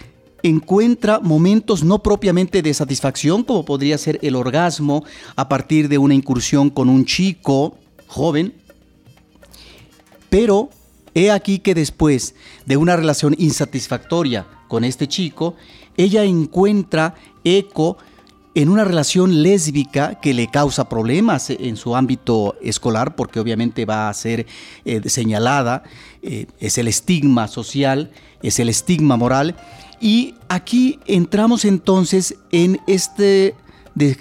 encuentra 0.43 1.21
momentos 1.21 1.83
no 1.83 2.03
propiamente 2.03 2.63
de 2.63 2.75
satisfacción, 2.75 3.43
como 3.43 3.65
podría 3.65 3.99
ser 3.99 4.19
el 4.23 4.37
orgasmo 4.37 5.05
a 5.37 5.49
partir 5.49 5.89
de 5.89 5.99
una 5.99 6.15
incursión 6.15 6.71
con 6.71 6.89
un 6.89 7.05
chico 7.05 7.77
joven, 8.07 8.55
pero 10.31 10.71
he 11.15 11.31
aquí 11.31 11.59
que 11.59 11.75
después 11.75 12.35
de 12.67 12.77
una 12.77 12.97
relación 12.97 13.35
insatisfactoria 13.39 14.47
con 14.69 14.85
este 14.85 15.09
chico, 15.09 15.57
ella 15.97 16.25
encuentra 16.25 17.15
eco 17.43 17.99
en 18.55 18.69
una 18.69 18.85
relación 18.85 19.43
lésbica 19.43 20.17
que 20.21 20.35
le 20.35 20.49
causa 20.49 20.89
problemas 20.89 21.51
en 21.51 21.77
su 21.77 21.95
ámbito 21.95 22.57
escolar, 22.61 23.15
porque 23.15 23.41
obviamente 23.41 23.85
va 23.85 24.09
a 24.09 24.15
ser 24.15 24.47
eh, 24.85 25.01
señalada, 25.09 25.85
eh, 26.23 26.47
es 26.61 26.79
el 26.79 26.89
estigma 26.89 27.49
social, 27.49 28.11
es 28.43 28.59
el 28.59 28.69
estigma 28.69 29.17
moral, 29.17 29.57
y 30.01 30.35
aquí 30.49 31.01
entramos 31.07 31.65
entonces 31.65 32.37
en 32.53 32.81
este 32.87 33.55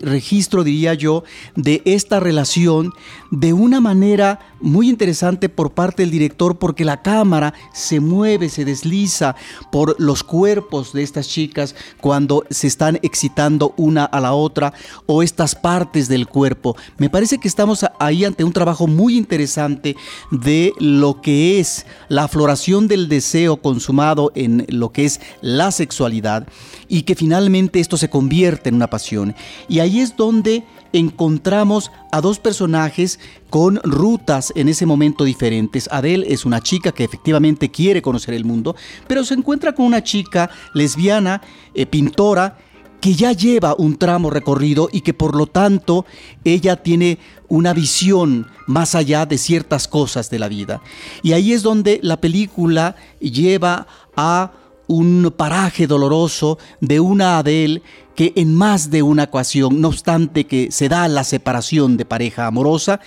registro, 0.01 0.63
diría 0.63 0.93
yo, 0.95 1.23
de 1.55 1.81
esta 1.85 2.19
relación 2.19 2.93
de 3.31 3.53
una 3.53 3.81
manera 3.81 4.39
muy 4.59 4.89
interesante 4.89 5.49
por 5.49 5.71
parte 5.71 6.03
del 6.03 6.11
director 6.11 6.57
porque 6.57 6.85
la 6.85 7.01
cámara 7.01 7.53
se 7.73 7.99
mueve, 7.99 8.49
se 8.49 8.65
desliza 8.65 9.35
por 9.71 9.95
los 9.99 10.23
cuerpos 10.23 10.93
de 10.93 11.03
estas 11.03 11.27
chicas 11.27 11.75
cuando 11.99 12.43
se 12.49 12.67
están 12.67 12.99
excitando 13.03 13.73
una 13.77 14.05
a 14.05 14.19
la 14.19 14.33
otra 14.33 14.73
o 15.05 15.23
estas 15.23 15.55
partes 15.55 16.07
del 16.07 16.27
cuerpo. 16.27 16.75
Me 16.97 17.09
parece 17.09 17.37
que 17.37 17.47
estamos 17.47 17.85
ahí 17.99 18.25
ante 18.25 18.43
un 18.43 18.53
trabajo 18.53 18.87
muy 18.87 19.17
interesante 19.17 19.95
de 20.31 20.73
lo 20.79 21.21
que 21.21 21.59
es 21.59 21.85
la 22.09 22.27
floración 22.27 22.87
del 22.87 23.09
deseo 23.09 23.57
consumado 23.57 24.31
en 24.35 24.65
lo 24.69 24.91
que 24.91 25.05
es 25.05 25.19
la 25.41 25.71
sexualidad 25.71 26.47
y 26.87 27.03
que 27.03 27.15
finalmente 27.15 27.79
esto 27.79 27.97
se 27.97 28.09
convierte 28.09 28.69
en 28.69 28.75
una 28.75 28.89
pasión. 28.89 29.35
Y 29.67 29.79
ahí 29.79 29.99
es 29.99 30.15
donde 30.15 30.63
encontramos 30.93 31.91
a 32.11 32.21
dos 32.21 32.39
personajes 32.39 33.19
con 33.49 33.77
rutas 33.83 34.51
en 34.55 34.69
ese 34.69 34.85
momento 34.85 35.23
diferentes. 35.23 35.89
Adele 35.91 36.25
es 36.29 36.45
una 36.45 36.61
chica 36.61 36.91
que 36.91 37.03
efectivamente 37.03 37.69
quiere 37.69 38.01
conocer 38.01 38.33
el 38.33 38.45
mundo, 38.45 38.75
pero 39.07 39.23
se 39.23 39.33
encuentra 39.33 39.73
con 39.73 39.85
una 39.85 40.03
chica 40.03 40.49
lesbiana, 40.73 41.41
eh, 41.73 41.85
pintora, 41.85 42.57
que 43.01 43.13
ya 43.13 43.31
lleva 43.31 43.75
un 43.77 43.97
tramo 43.97 44.29
recorrido 44.29 44.89
y 44.91 45.01
que 45.01 45.13
por 45.13 45.35
lo 45.35 45.45
tanto 45.45 46.05
ella 46.43 46.77
tiene 46.77 47.19
una 47.47 47.73
visión 47.73 48.47
más 48.65 48.95
allá 48.95 49.25
de 49.25 49.37
ciertas 49.37 49.87
cosas 49.87 50.29
de 50.29 50.39
la 50.39 50.47
vida. 50.47 50.81
Y 51.21 51.33
ahí 51.33 51.53
es 51.53 51.63
donde 51.63 51.99
la 52.01 52.19
película 52.19 52.95
lleva 53.19 53.87
a 54.15 54.51
un 54.87 55.33
paraje 55.35 55.85
doloroso 55.85 56.57
de 56.81 56.99
una 56.99 57.37
Adele 57.37 57.81
que 58.17 58.33
en 58.35 58.55
más 58.55 58.89
de 58.89 59.03
una 59.03 59.25
ocasión, 59.25 59.79
no 59.79 59.89
obstante 59.89 60.47
que 60.47 60.71
se 60.71 60.89
da 60.89 61.07
la 61.07 61.23
separación 61.23 61.97
de 61.97 62.03
pareja 62.03 62.47
amorosa, 62.47 62.99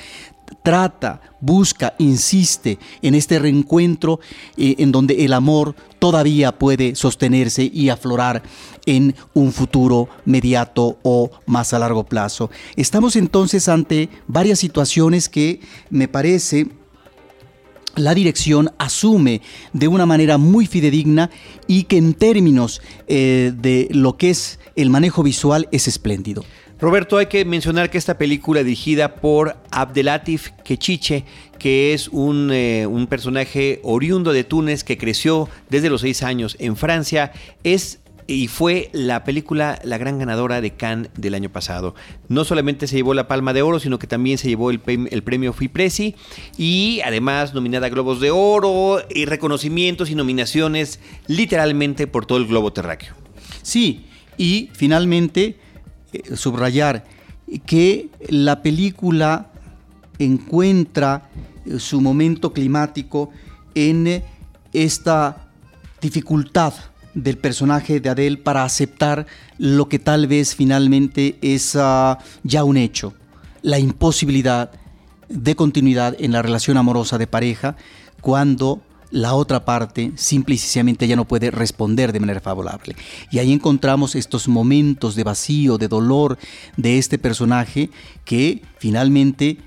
trata, 0.63 1.21
busca, 1.41 1.95
insiste 1.99 2.79
en 3.03 3.17
este 3.17 3.41
reencuentro 3.41 4.21
eh, 4.57 4.77
en 4.79 4.93
donde 4.93 5.25
el 5.25 5.33
amor 5.33 5.75
todavía 5.99 6.57
puede 6.57 6.95
sostenerse 6.95 7.69
y 7.75 7.89
aflorar 7.89 8.45
en 8.87 9.17
un 9.35 9.53
futuro 9.53 10.09
mediato 10.27 10.99
o 11.03 11.33
más 11.45 11.75
a 11.75 11.81
largo 11.81 12.05
plazo. 12.05 12.49
Estamos 12.77 13.17
entonces 13.17 13.69
ante 13.69 14.11
varias 14.29 14.61
situaciones 14.61 15.29
que 15.29 15.61
me 15.91 16.07
parece 16.07 16.69
la 17.97 18.15
dirección 18.15 18.71
asume 18.79 19.43
de 19.73 19.89
una 19.89 20.07
manera 20.07 20.39
muy 20.39 20.67
fidedigna 20.67 21.31
y 21.67 21.85
que 21.85 21.97
en 21.97 22.15
términos 22.15 22.81
eh, 23.09 23.53
de 23.57 23.89
lo 23.91 24.17
que 24.17 24.31
es 24.31 24.59
el 24.77 24.91
manejo 24.91 25.23
visual 25.23 25.69
es 25.73 25.89
espléndido. 25.89 26.45
Roberto, 26.81 27.19
hay 27.19 27.27
que 27.27 27.45
mencionar 27.45 27.91
que 27.91 27.99
esta 27.99 28.17
película 28.17 28.63
dirigida 28.63 29.17
por 29.17 29.59
Abdelatif 29.71 30.53
Kechiche, 30.65 31.25
que 31.59 31.93
es 31.93 32.09
un, 32.09 32.51
eh, 32.51 32.87
un, 32.87 33.07
personaje 33.07 33.81
oriundo 33.83 34.33
de 34.33 34.45
Túnez 34.45 34.83
que 34.83 34.97
creció 34.97 35.47
desde 35.69 35.91
los 35.91 36.01
seis 36.01 36.23
años 36.23 36.57
en 36.59 36.77
Francia, 36.77 37.33
es 37.65 38.01
y 38.35 38.47
fue 38.47 38.91
la 38.93 39.25
película 39.25 39.81
la 39.83 39.99
gran 39.99 40.19
ganadora 40.19 40.61
de 40.61 40.71
Cannes 40.73 41.11
del 41.17 41.35
año 41.35 41.51
pasado. 41.51 41.97
No 42.29 42.45
solamente 42.45 42.87
se 42.87 42.97
llevó 42.97 43.13
la 43.13 43.27
Palma 43.27 43.53
de 43.53 43.63
Oro, 43.63 43.81
sino 43.81 43.99
que 43.99 44.07
también 44.07 44.39
se 44.39 44.49
llevó 44.49 44.71
el, 44.71 44.81
el 44.87 45.23
premio 45.25 45.53
Fipresi 45.53 46.15
y 46.57 47.01
además 47.05 47.55
nominada 47.55 47.89
a 47.89 47.91
Globos 47.91 48.21
de 48.21 48.31
Oro 48.31 49.01
y 49.13 49.25
reconocimientos 49.25 50.11
y 50.11 50.15
nominaciones 50.15 51.01
literalmente 51.27 52.07
por 52.07 52.25
todo 52.25 52.39
el 52.39 52.47
globo 52.47 52.73
terráqueo. 52.73 53.15
Sí, 53.63 54.07
y 54.39 54.71
finalmente 54.75 55.59
eh, 56.13 56.37
subrayar 56.37 57.05
que 57.67 58.11
la 58.29 58.63
película 58.63 59.51
encuentra 60.21 61.31
eh, 61.67 61.81
su 61.81 62.01
momento 62.01 62.53
climático 62.53 63.31
en 63.75 64.23
esta 64.73 65.49
dificultad 66.01 66.75
del 67.15 67.39
personaje 67.39 68.01
de 68.01 68.09
Adele 68.09 68.37
para 68.37 68.65
aceptar 68.65 69.27
lo 69.59 69.89
que 69.89 69.99
tal 69.99 70.27
vez 70.27 70.55
finalmente 70.55 71.39
es 71.43 71.75
uh, 71.75 72.17
ya 72.43 72.65
un 72.65 72.77
hecho, 72.77 73.15
la 73.63 73.79
imposibilidad 73.79 74.71
de 75.29 75.55
continuidad 75.55 76.17
en 76.19 76.33
la 76.33 76.43
relación 76.43 76.77
amorosa 76.77 77.19
de 77.19 77.27
pareja 77.27 77.77
cuando 78.21 78.83
la 79.11 79.35
otra 79.35 79.65
parte 79.65 80.13
simple 80.15 80.55
y 80.55 80.59
sencillamente 80.59 81.09
ya 81.09 81.17
no 81.17 81.27
puede 81.27 81.51
responder 81.51 82.13
de 82.13 82.21
manera 82.21 82.41
favorable. 82.41 82.97
Y 83.31 83.39
ahí 83.39 83.53
encontramos 83.53 84.15
estos 84.15 84.49
momentos 84.49 85.15
de 85.17 85.25
vacío, 85.25 85.79
de 85.79 85.89
dolor 85.89 86.39
de 86.77 86.99
este 86.99 87.19
personaje 87.19 87.91
que 88.25 88.63
finalmente 88.79 89.59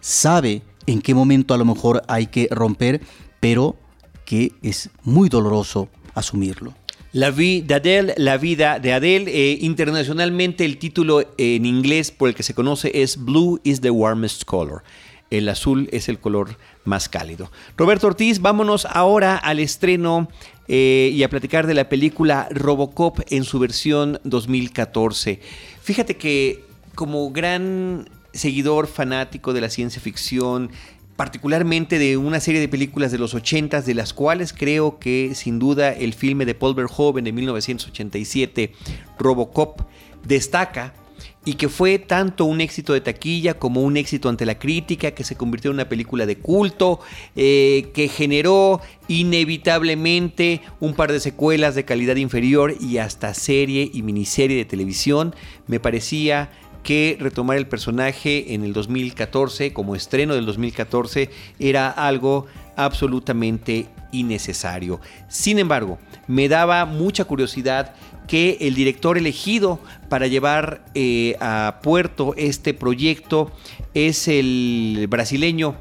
sabe 0.00 0.62
en 0.86 1.00
qué 1.00 1.14
momento 1.14 1.54
a 1.54 1.58
lo 1.58 1.64
mejor 1.64 2.02
hay 2.08 2.26
que 2.26 2.48
romper, 2.50 3.00
pero 3.40 3.76
que 4.24 4.52
es 4.62 4.90
muy 5.04 5.28
doloroso 5.28 5.88
asumirlo. 6.14 6.74
La 7.14 7.30
vie 7.30 7.60
d'Adèle, 7.60 8.14
la 8.16 8.38
vida 8.38 8.78
de 8.78 8.94
Adele. 8.94 9.30
Eh, 9.30 9.58
internacionalmente 9.60 10.64
el 10.64 10.78
título 10.78 11.22
en 11.36 11.66
inglés 11.66 12.10
por 12.10 12.30
el 12.30 12.34
que 12.34 12.42
se 12.42 12.54
conoce 12.54 12.90
es 13.02 13.22
Blue 13.22 13.60
is 13.64 13.82
the 13.82 13.90
warmest 13.90 14.44
color. 14.44 14.82
El 15.28 15.46
azul 15.50 15.90
es 15.92 16.08
el 16.08 16.18
color 16.18 16.56
más 16.84 17.10
cálido. 17.10 17.50
Roberto 17.76 18.06
Ortiz, 18.06 18.40
vámonos 18.40 18.86
ahora 18.86 19.36
al 19.36 19.60
estreno 19.60 20.28
eh, 20.68 21.10
y 21.12 21.22
a 21.22 21.28
platicar 21.28 21.66
de 21.66 21.74
la 21.74 21.90
película 21.90 22.48
Robocop 22.50 23.20
en 23.28 23.44
su 23.44 23.58
versión 23.58 24.18
2014. 24.24 25.38
Fíjate 25.82 26.16
que 26.16 26.64
como 26.94 27.30
gran 27.30 28.08
seguidor 28.32 28.86
fanático 28.86 29.52
de 29.52 29.60
la 29.60 29.68
ciencia 29.68 30.00
ficción 30.00 30.70
particularmente 31.22 32.00
de 32.00 32.16
una 32.16 32.40
serie 32.40 32.60
de 32.60 32.66
películas 32.66 33.12
de 33.12 33.18
los 33.18 33.32
80 33.32 33.82
de 33.82 33.94
las 33.94 34.12
cuales 34.12 34.52
creo 34.52 34.98
que 34.98 35.36
sin 35.36 35.60
duda 35.60 35.92
el 35.92 36.14
filme 36.14 36.44
de 36.44 36.56
Paul 36.56 36.74
Verhoeven 36.74 37.22
de 37.22 37.30
1987, 37.30 38.72
Robocop, 39.20 39.82
destaca 40.24 40.94
y 41.44 41.54
que 41.54 41.68
fue 41.68 42.00
tanto 42.00 42.44
un 42.44 42.60
éxito 42.60 42.92
de 42.92 43.02
taquilla 43.02 43.54
como 43.54 43.82
un 43.82 43.96
éxito 43.96 44.28
ante 44.28 44.44
la 44.44 44.58
crítica, 44.58 45.12
que 45.12 45.22
se 45.22 45.36
convirtió 45.36 45.70
en 45.70 45.76
una 45.76 45.88
película 45.88 46.26
de 46.26 46.38
culto, 46.38 46.98
eh, 47.36 47.92
que 47.94 48.08
generó 48.08 48.80
inevitablemente 49.06 50.60
un 50.80 50.94
par 50.94 51.12
de 51.12 51.20
secuelas 51.20 51.76
de 51.76 51.84
calidad 51.84 52.16
inferior 52.16 52.74
y 52.80 52.98
hasta 52.98 53.32
serie 53.32 53.88
y 53.94 54.02
miniserie 54.02 54.56
de 54.56 54.64
televisión, 54.64 55.36
me 55.68 55.78
parecía 55.78 56.50
que 56.82 57.16
retomar 57.20 57.56
el 57.56 57.66
personaje 57.66 58.54
en 58.54 58.64
el 58.64 58.72
2014, 58.72 59.72
como 59.72 59.94
estreno 59.94 60.34
del 60.34 60.46
2014, 60.46 61.30
era 61.58 61.90
algo 61.90 62.46
absolutamente 62.76 63.86
innecesario. 64.12 65.00
Sin 65.28 65.58
embargo, 65.58 65.98
me 66.26 66.48
daba 66.48 66.84
mucha 66.84 67.24
curiosidad 67.24 67.94
que 68.26 68.58
el 68.60 68.74
director 68.74 69.18
elegido 69.18 69.80
para 70.08 70.26
llevar 70.26 70.84
eh, 70.94 71.36
a 71.40 71.80
puerto 71.82 72.34
este 72.36 72.72
proyecto 72.74 73.50
es 73.94 74.28
el 74.28 75.06
brasileño 75.08 75.76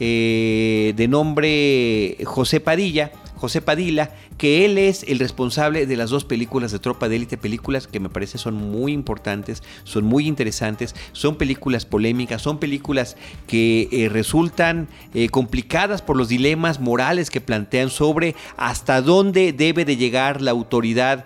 eh, 0.00 0.92
de 0.96 1.08
nombre 1.08 2.16
José 2.24 2.60
Padilla, 2.60 3.12
José 3.36 3.62
Padilla, 3.62 4.14
que 4.38 4.64
él 4.64 4.78
es 4.78 5.04
el 5.04 5.18
responsable 5.18 5.86
de 5.86 5.96
las 5.96 6.10
dos 6.10 6.24
películas 6.24 6.72
de 6.72 6.78
Tropa 6.78 7.08
de 7.08 7.16
Élite, 7.16 7.36
películas 7.36 7.86
que 7.86 8.00
me 8.00 8.08
parece 8.08 8.38
son 8.38 8.54
muy 8.54 8.92
importantes, 8.92 9.62
son 9.84 10.04
muy 10.04 10.26
interesantes, 10.26 10.94
son 11.12 11.36
películas 11.36 11.86
polémicas, 11.86 12.42
son 12.42 12.58
películas 12.58 13.16
que 13.46 13.88
eh, 13.92 14.08
resultan 14.08 14.88
eh, 15.14 15.28
complicadas 15.28 16.02
por 16.02 16.16
los 16.16 16.28
dilemas 16.28 16.80
morales 16.80 17.30
que 17.30 17.40
plantean 17.40 17.90
sobre 17.90 18.34
hasta 18.56 19.00
dónde 19.02 19.52
debe 19.52 19.84
de 19.84 19.96
llegar 19.96 20.40
la 20.40 20.50
autoridad 20.50 21.24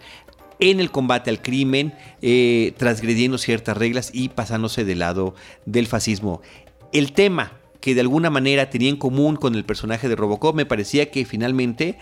en 0.61 0.81
el 0.81 0.91
combate 0.91 1.31
al 1.31 1.41
crimen, 1.41 1.95
eh, 2.21 2.75
transgrediendo 2.77 3.39
ciertas 3.39 3.77
reglas 3.77 4.11
y 4.13 4.29
pasándose 4.29 4.85
del 4.85 4.99
lado 4.99 5.35
del 5.67 5.87
fascismo. 5.87 6.43
El 6.93 7.13
tema 7.13 7.53
que 7.81 7.95
de 7.95 8.01
alguna 8.01 8.29
manera 8.29 8.71
tenía 8.71 8.89
en 8.89 8.97
común 8.97 9.37
con 9.37 9.55
el 9.55 9.65
personaje 9.65 10.09
de 10.09 10.17
Robocop, 10.17 10.57
me 10.57 10.67
parecía 10.67 11.13
que 11.13 11.25
finalmente 11.25 11.97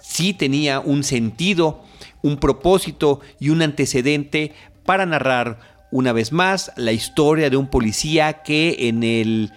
sí 0.00 0.34
tenía 0.34 0.80
un 0.80 1.04
sentido, 1.04 1.82
un 2.22 2.38
propósito 2.38 3.20
y 3.38 3.50
un 3.50 3.62
antecedente 3.62 4.52
para 4.84 5.06
narrar 5.06 5.58
una 5.90 6.12
vez 6.12 6.32
más 6.32 6.72
la 6.76 6.92
historia 6.92 7.50
de 7.50 7.56
un 7.56 7.68
policía 7.68 8.42
que 8.42 8.88
en 8.88 9.02
el 9.02 9.52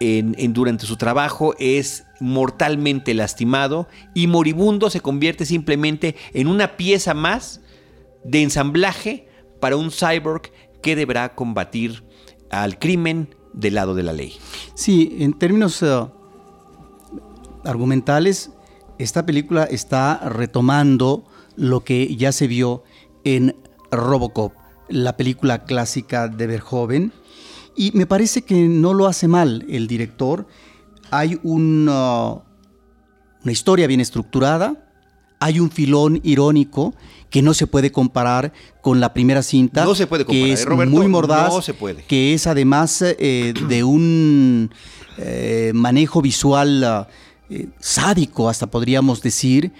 en, 0.00 0.52
durante 0.52 0.86
su 0.86 0.96
trabajo 0.96 1.54
es 1.58 2.04
mortalmente 2.20 3.14
lastimado 3.14 3.88
y 4.14 4.26
moribundo 4.26 4.90
se 4.90 5.00
convierte 5.00 5.44
simplemente 5.44 6.16
en 6.32 6.48
una 6.48 6.76
pieza 6.76 7.14
más 7.14 7.60
de 8.24 8.42
ensamblaje 8.42 9.28
para 9.60 9.76
un 9.76 9.90
cyborg 9.90 10.50
que 10.82 10.96
deberá 10.96 11.34
combatir 11.34 12.04
al 12.50 12.78
crimen 12.78 13.34
del 13.52 13.74
lado 13.74 13.94
de 13.94 14.02
la 14.02 14.12
ley. 14.12 14.36
Sí, 14.74 15.16
en 15.20 15.36
términos 15.36 15.82
eh, 15.82 16.06
argumentales, 17.64 18.52
esta 18.98 19.24
película 19.24 19.64
está 19.64 20.28
retomando 20.28 21.24
lo 21.56 21.84
que 21.84 22.16
ya 22.16 22.32
se 22.32 22.46
vio 22.46 22.82
en 23.24 23.56
Robocop, 23.90 24.52
la 24.88 25.16
película 25.16 25.64
clásica 25.64 26.28
de 26.28 26.46
Verhoeven, 26.46 27.12
y 27.76 27.92
me 27.92 28.06
parece 28.06 28.42
que 28.42 28.54
no 28.54 28.92
lo 28.94 29.06
hace 29.06 29.28
mal 29.28 29.64
el 29.68 29.86
director. 29.86 30.46
Hay 31.10 31.38
una, 31.42 32.42
una 33.42 33.52
historia 33.52 33.86
bien 33.86 34.00
estructurada, 34.00 34.90
hay 35.40 35.60
un 35.60 35.70
filón 35.70 36.20
irónico 36.24 36.94
que 37.30 37.42
no 37.42 37.54
se 37.54 37.66
puede 37.66 37.92
comparar 37.92 38.52
con 38.80 39.00
la 39.00 39.12
primera 39.12 39.42
cinta, 39.42 39.84
no 39.84 39.94
se 39.94 40.06
puede 40.06 40.24
que 40.24 40.52
es 40.52 40.66
muy 40.68 41.06
mordaz, 41.06 41.64
se 41.64 41.74
puede. 41.74 42.02
que 42.02 42.34
es 42.34 42.46
además 42.46 43.02
eh, 43.02 43.54
de 43.68 43.84
un 43.84 44.70
eh, 45.18 45.72
manejo 45.74 46.20
visual 46.20 47.06
eh, 47.50 47.68
sádico, 47.80 48.48
hasta 48.48 48.70
podríamos 48.70 49.22
decir, 49.22 49.72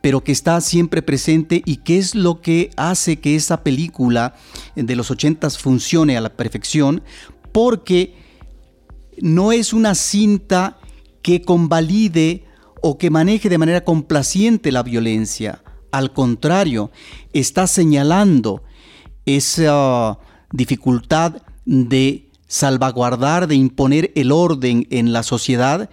pero 0.00 0.22
que 0.22 0.32
está 0.32 0.60
siempre 0.60 1.02
presente 1.02 1.62
y 1.64 1.78
que 1.78 1.98
es 1.98 2.14
lo 2.14 2.40
que 2.40 2.70
hace 2.76 3.16
que 3.16 3.36
esa 3.36 3.62
película 3.62 4.34
de 4.74 4.96
los 4.96 5.10
ochentas 5.10 5.58
funcione 5.58 6.16
a 6.16 6.20
la 6.20 6.36
perfección, 6.36 7.02
porque 7.52 8.14
no 9.18 9.52
es 9.52 9.72
una 9.72 9.94
cinta 9.94 10.78
que 11.22 11.42
convalide 11.42 12.44
o 12.82 12.98
que 12.98 13.10
maneje 13.10 13.48
de 13.48 13.58
manera 13.58 13.84
complaciente 13.84 14.70
la 14.70 14.82
violencia. 14.82 15.62
Al 15.90 16.12
contrario, 16.12 16.90
está 17.32 17.66
señalando 17.66 18.62
esa 19.24 20.18
dificultad 20.52 21.42
de 21.64 22.30
salvaguardar, 22.46 23.48
de 23.48 23.56
imponer 23.56 24.12
el 24.14 24.30
orden 24.30 24.86
en 24.90 25.12
la 25.12 25.22
sociedad 25.22 25.90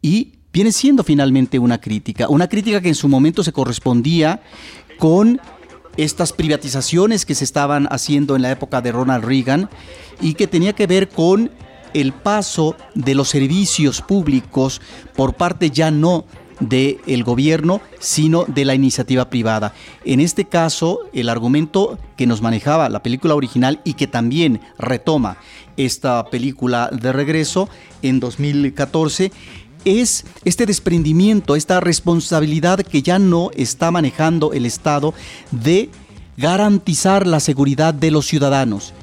y 0.00 0.40
viene 0.52 0.72
siendo 0.72 1.02
finalmente 1.02 1.58
una 1.58 1.80
crítica, 1.80 2.28
una 2.28 2.48
crítica 2.48 2.80
que 2.80 2.88
en 2.88 2.94
su 2.94 3.08
momento 3.08 3.42
se 3.42 3.52
correspondía 3.52 4.42
con 4.98 5.40
estas 5.96 6.32
privatizaciones 6.32 7.26
que 7.26 7.34
se 7.34 7.44
estaban 7.44 7.86
haciendo 7.90 8.36
en 8.36 8.42
la 8.42 8.50
época 8.50 8.80
de 8.80 8.92
Ronald 8.92 9.24
Reagan 9.24 9.68
y 10.20 10.34
que 10.34 10.46
tenía 10.46 10.72
que 10.72 10.86
ver 10.86 11.08
con 11.08 11.50
el 11.94 12.12
paso 12.12 12.76
de 12.94 13.14
los 13.14 13.28
servicios 13.28 14.00
públicos 14.00 14.80
por 15.14 15.34
parte 15.34 15.70
ya 15.70 15.90
no 15.90 16.24
del 16.60 17.24
gobierno, 17.24 17.80
sino 17.98 18.44
de 18.44 18.64
la 18.64 18.74
iniciativa 18.74 19.28
privada. 19.28 19.74
En 20.04 20.20
este 20.20 20.44
caso, 20.44 21.00
el 21.12 21.28
argumento 21.28 21.98
que 22.16 22.26
nos 22.26 22.40
manejaba 22.40 22.88
la 22.88 23.02
película 23.02 23.34
original 23.34 23.80
y 23.84 23.94
que 23.94 24.06
también 24.06 24.60
retoma 24.78 25.38
esta 25.76 26.24
película 26.26 26.88
de 26.92 27.12
regreso 27.12 27.68
en 28.02 28.20
2014 28.20 29.32
es 29.84 30.24
este 30.44 30.66
desprendimiento, 30.66 31.56
esta 31.56 31.80
responsabilidad 31.80 32.80
que 32.80 33.02
ya 33.02 33.18
no 33.18 33.50
está 33.54 33.90
manejando 33.90 34.52
el 34.52 34.66
Estado 34.66 35.14
de 35.50 35.90
garantizar 36.36 37.26
la 37.26 37.40
seguridad 37.40 37.94
de 37.94 38.10
los 38.10 38.26
ciudadanos. 38.26 38.94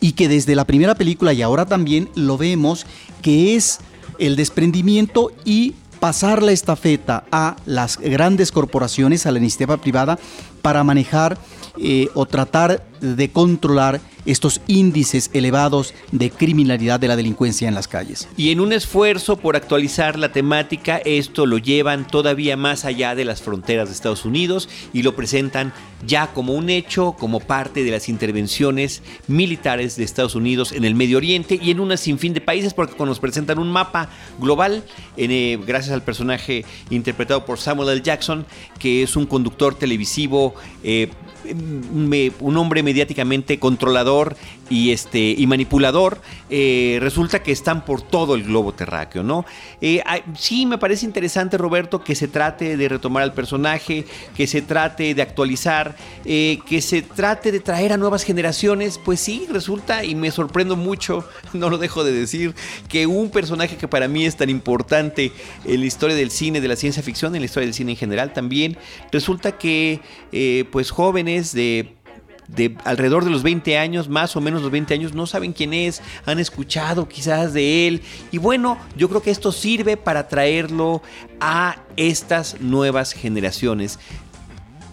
Y 0.00 0.12
que 0.12 0.28
desde 0.28 0.54
la 0.54 0.66
primera 0.66 0.94
película 0.94 1.32
y 1.32 1.42
ahora 1.42 1.66
también 1.66 2.08
lo 2.14 2.36
vemos 2.36 2.86
que 3.22 3.56
es 3.56 3.78
el 4.18 4.36
desprendimiento 4.36 5.32
y 5.44 5.74
pasar 6.00 6.42
la 6.42 6.52
estafeta 6.52 7.24
a 7.32 7.56
las 7.64 7.98
grandes 7.98 8.52
corporaciones, 8.52 9.26
a 9.26 9.32
la 9.32 9.38
iniciativa 9.38 9.78
privada, 9.78 10.18
para 10.62 10.84
manejar 10.84 11.38
eh, 11.78 12.08
o 12.14 12.26
tratar 12.26 12.84
de 13.00 13.30
controlar 13.30 14.00
estos 14.26 14.60
índices 14.66 15.30
elevados 15.32 15.94
de 16.10 16.30
criminalidad 16.30 16.98
de 17.00 17.08
la 17.08 17.16
delincuencia 17.16 17.68
en 17.68 17.74
las 17.74 17.88
calles. 17.88 18.28
Y 18.36 18.50
en 18.50 18.60
un 18.60 18.72
esfuerzo 18.72 19.36
por 19.36 19.56
actualizar 19.56 20.18
la 20.18 20.32
temática, 20.32 20.98
esto 20.98 21.46
lo 21.46 21.58
llevan 21.58 22.06
todavía 22.06 22.56
más 22.56 22.84
allá 22.84 23.14
de 23.14 23.24
las 23.24 23.40
fronteras 23.40 23.88
de 23.88 23.94
Estados 23.94 24.24
Unidos 24.24 24.68
y 24.92 25.02
lo 25.02 25.14
presentan 25.14 25.72
ya 26.06 26.32
como 26.32 26.54
un 26.54 26.68
hecho, 26.68 27.12
como 27.18 27.40
parte 27.40 27.84
de 27.84 27.90
las 27.90 28.08
intervenciones 28.08 29.02
militares 29.28 29.96
de 29.96 30.04
Estados 30.04 30.34
Unidos 30.34 30.72
en 30.72 30.84
el 30.84 30.94
Medio 30.94 31.16
Oriente 31.16 31.58
y 31.60 31.70
en 31.70 31.80
una 31.80 31.96
sinfín 31.96 32.34
de 32.34 32.40
países, 32.40 32.74
porque 32.74 33.02
nos 33.04 33.20
presentan 33.20 33.58
un 33.58 33.70
mapa 33.70 34.10
global, 34.40 34.84
eh, 35.16 35.58
gracias 35.66 35.94
al 35.94 36.02
personaje 36.02 36.64
interpretado 36.90 37.44
por 37.44 37.58
Samuel 37.58 37.90
L. 37.90 38.02
Jackson, 38.02 38.44
que 38.78 39.02
es 39.02 39.16
un 39.16 39.26
conductor 39.26 39.74
televisivo. 39.74 40.54
Eh, 40.82 41.08
un 41.48 42.56
hombre 42.56 42.82
mediáticamente 42.96 43.58
controlador 43.58 44.36
y, 44.70 44.90
este, 44.90 45.18
y 45.36 45.46
manipulador, 45.46 46.22
eh, 46.48 46.96
resulta 47.00 47.42
que 47.42 47.52
están 47.52 47.84
por 47.84 48.00
todo 48.00 48.34
el 48.34 48.44
globo 48.44 48.72
terráqueo, 48.72 49.22
¿no? 49.22 49.44
Eh, 49.82 50.02
sí, 50.36 50.64
me 50.64 50.78
parece 50.78 51.04
interesante, 51.04 51.58
Roberto, 51.58 52.02
que 52.02 52.14
se 52.14 52.26
trate 52.26 52.78
de 52.78 52.88
retomar 52.88 53.22
al 53.22 53.34
personaje, 53.34 54.06
que 54.34 54.46
se 54.46 54.62
trate 54.62 55.14
de 55.14 55.20
actualizar, 55.20 55.94
eh, 56.24 56.58
que 56.66 56.80
se 56.80 57.02
trate 57.02 57.52
de 57.52 57.60
traer 57.60 57.92
a 57.92 57.98
nuevas 57.98 58.24
generaciones, 58.24 58.98
pues 59.04 59.20
sí, 59.20 59.46
resulta, 59.52 60.02
y 60.02 60.14
me 60.14 60.30
sorprendo 60.30 60.74
mucho, 60.74 61.28
no 61.52 61.68
lo 61.68 61.76
dejo 61.76 62.02
de 62.02 62.12
decir, 62.12 62.54
que 62.88 63.06
un 63.06 63.28
personaje 63.28 63.76
que 63.76 63.88
para 63.88 64.08
mí 64.08 64.24
es 64.24 64.36
tan 64.36 64.48
importante 64.48 65.32
en 65.66 65.80
la 65.80 65.86
historia 65.86 66.16
del 66.16 66.30
cine, 66.30 66.62
de 66.62 66.68
la 66.68 66.76
ciencia 66.76 67.02
ficción, 67.02 67.34
en 67.34 67.42
la 67.42 67.46
historia 67.46 67.66
del 67.66 67.74
cine 67.74 67.92
en 67.92 67.98
general 67.98 68.32
también, 68.32 68.78
resulta 69.12 69.58
que 69.58 70.00
pues 70.70 70.90
jóvenes 70.90 71.52
de 71.52 71.96
de 72.48 72.76
alrededor 72.84 73.24
de 73.24 73.30
los 73.30 73.42
20 73.42 73.78
años, 73.78 74.08
más 74.08 74.36
o 74.36 74.40
menos 74.40 74.62
los 74.62 74.70
20 74.70 74.94
años, 74.94 75.14
no 75.14 75.26
saben 75.26 75.52
quién 75.52 75.74
es, 75.74 76.02
han 76.24 76.38
escuchado 76.38 77.08
quizás 77.08 77.52
de 77.52 77.88
él. 77.88 78.02
Y 78.30 78.38
bueno, 78.38 78.78
yo 78.96 79.08
creo 79.08 79.22
que 79.22 79.30
esto 79.30 79.52
sirve 79.52 79.96
para 79.96 80.28
traerlo 80.28 81.02
a 81.40 81.76
estas 81.96 82.60
nuevas 82.60 83.12
generaciones 83.12 83.98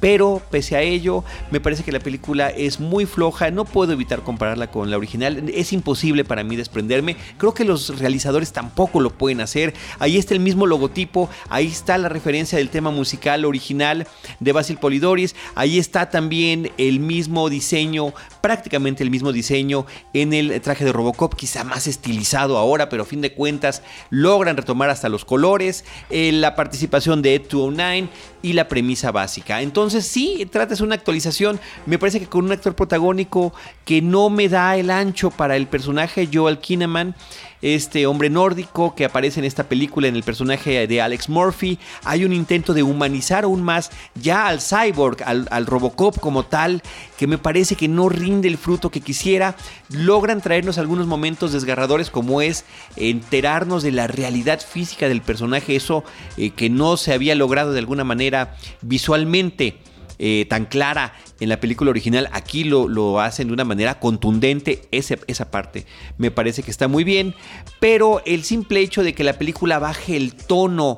pero 0.04 0.42
pese 0.52 0.76
a 0.76 0.82
ello 0.82 1.24
me 1.50 1.62
parece 1.62 1.82
que 1.82 1.94
la 1.94 2.02
película 2.02 2.50
es 2.50 2.82
muy 2.82 3.06
floja, 3.06 3.52
no 3.52 3.63
puedo 3.63 3.94
evitar 3.94 4.22
compararla 4.22 4.70
con 4.70 4.92
la 4.92 4.98
original, 4.98 5.50
es 5.56 5.72
imposible 5.72 6.26
para 6.26 6.44
mí 6.44 6.58
desprenderme, 6.58 7.16
creo 7.38 7.54
que 7.54 7.63
los 7.63 8.00
realizadores 8.00 8.52
tampoco 8.52 9.00
lo 9.00 9.12
pueden 9.12 9.39
hacer, 9.39 9.74
ahí 10.00 10.18
está 10.18 10.34
el 10.34 10.42
mismo 10.42 10.68
logotipo, 10.68 11.30
ahí 11.48 11.68
está 11.68 11.98
la 11.98 12.10
referencia 12.10 12.58
del 12.58 12.68
tema 12.68 12.92
musical 12.92 13.46
original 13.46 14.06
de 14.42 14.52
Basil 14.52 14.78
Polidoris, 14.78 15.38
ahí 15.56 15.80
está 15.80 16.10
también 16.10 16.74
el 16.78 17.00
mismo 17.00 17.50
diseño, 17.50 18.13
prácticamente 18.42 19.04
el 19.04 19.10
mismo 19.10 19.32
diseño 19.32 19.86
en 20.12 20.34
el 20.34 20.60
traje 20.60 20.84
de 20.84 20.92
Robocop, 20.92 21.34
quizá 21.34 21.63
más 21.63 21.88
estilizado 21.88 22.58
ahora, 22.58 22.89
pero 22.89 23.04
a 23.04 23.06
fin 23.06 23.22
de 23.22 23.32
cuentas 23.32 23.84
logran 24.10 24.58
retomar 24.58 24.89
hasta 24.89 25.08
los 25.08 25.24
colores, 25.24 25.86
eh, 26.10 26.34
la 26.34 26.56
participación 26.58 27.22
de 27.22 27.36
Ed 27.36 27.44
209 27.44 28.10
y 28.42 28.52
la 28.52 28.68
premisa 28.68 29.13
básica. 29.13 29.62
Entonces, 29.62 29.92
entonces 29.93 30.12
sí, 30.12 30.47
tratas 30.51 30.82
una 30.82 30.95
actualización. 30.95 31.60
Me 31.86 31.99
parece 31.99 32.19
que 32.19 32.25
con 32.25 32.45
un 32.45 32.51
actor 32.51 32.73
protagónico 32.73 33.53
que 33.86 34.01
no 34.01 34.32
me 34.32 34.49
da 34.49 34.75
el 34.75 34.89
ancho 34.89 35.29
para 35.29 35.56
el 35.56 35.67
personaje 35.67 36.27
Joel 36.34 36.58
Kinnaman 36.58 37.15
este 37.63 38.06
hombre 38.06 38.30
nórdico 38.30 38.93
que 38.93 39.06
aparece 39.06 39.39
en 39.39 39.45
esta 39.45 39.63
película 39.63 40.10
en 40.10 40.17
el 40.17 40.23
personaje 40.23 40.86
de 40.86 41.02
Alex 41.02 41.30
Murphy. 41.30 41.80
Hay 42.04 42.26
un 42.26 42.34
intento 42.34 42.73
de 42.73 42.84
humanizar 42.84 43.45
aún 43.45 43.63
más 43.63 43.89
ya 44.15 44.47
al 44.47 44.60
cyborg, 44.60 45.23
al, 45.23 45.65
Robocop 45.65 46.19
como 46.19 46.43
tal, 46.43 46.84
que 47.17 47.26
me 47.26 47.38
parece 47.38 47.76
que 47.76 47.88
no 47.88 48.10
rinde 48.10 48.49
el 48.49 48.58
fruto 48.58 48.91
que 48.91 48.99
quisiera. 48.99 49.56
Logran 49.89 50.41
traernos 50.41 50.78
algunos 50.78 51.08
momentos 51.08 51.54
desgarradores 51.54 52.10
como 52.10 52.41
es 52.41 52.65
enterarnos 52.97 53.82
de 53.82 53.93
la 53.93 54.08
realidad 54.08 54.60
física 54.60 55.08
del 55.08 55.21
personaje, 55.21 55.78
eso 55.78 56.04
eh, 56.36 56.49
que 56.49 56.69
no 56.69 56.97
se 56.97 57.13
había 57.13 57.34
logrado 57.34 57.71
de 57.71 57.80
alguna 57.80 58.04
manera 58.04 58.58
visualmente. 58.82 59.78
Eh, 60.19 60.45
tan 60.47 60.65
clara 60.65 61.15
en 61.39 61.49
la 61.49 61.60
película 61.60 61.89
original, 61.89 62.30
aquí 62.32 62.63
lo, 62.63 62.88
lo 62.88 63.19
hacen 63.19 63.47
de 63.47 63.54
una 63.54 63.65
manera 63.65 63.99
contundente, 63.99 64.84
esa, 64.91 65.15
esa 65.26 65.49
parte 65.49 65.86
me 66.17 66.30
parece 66.30 66.62
que 66.62 66.69
está 66.69 66.88
muy 66.88 67.04
bien, 67.04 67.34
pero 67.80 68.21
el 68.26 68.43
simple 68.43 68.80
hecho 68.82 69.04
de 69.04 69.13
que 69.13 69.23
la 69.23 69.34
película 69.34 69.80
baje 69.80 70.15
el 70.15 70.36
tono 70.36 70.97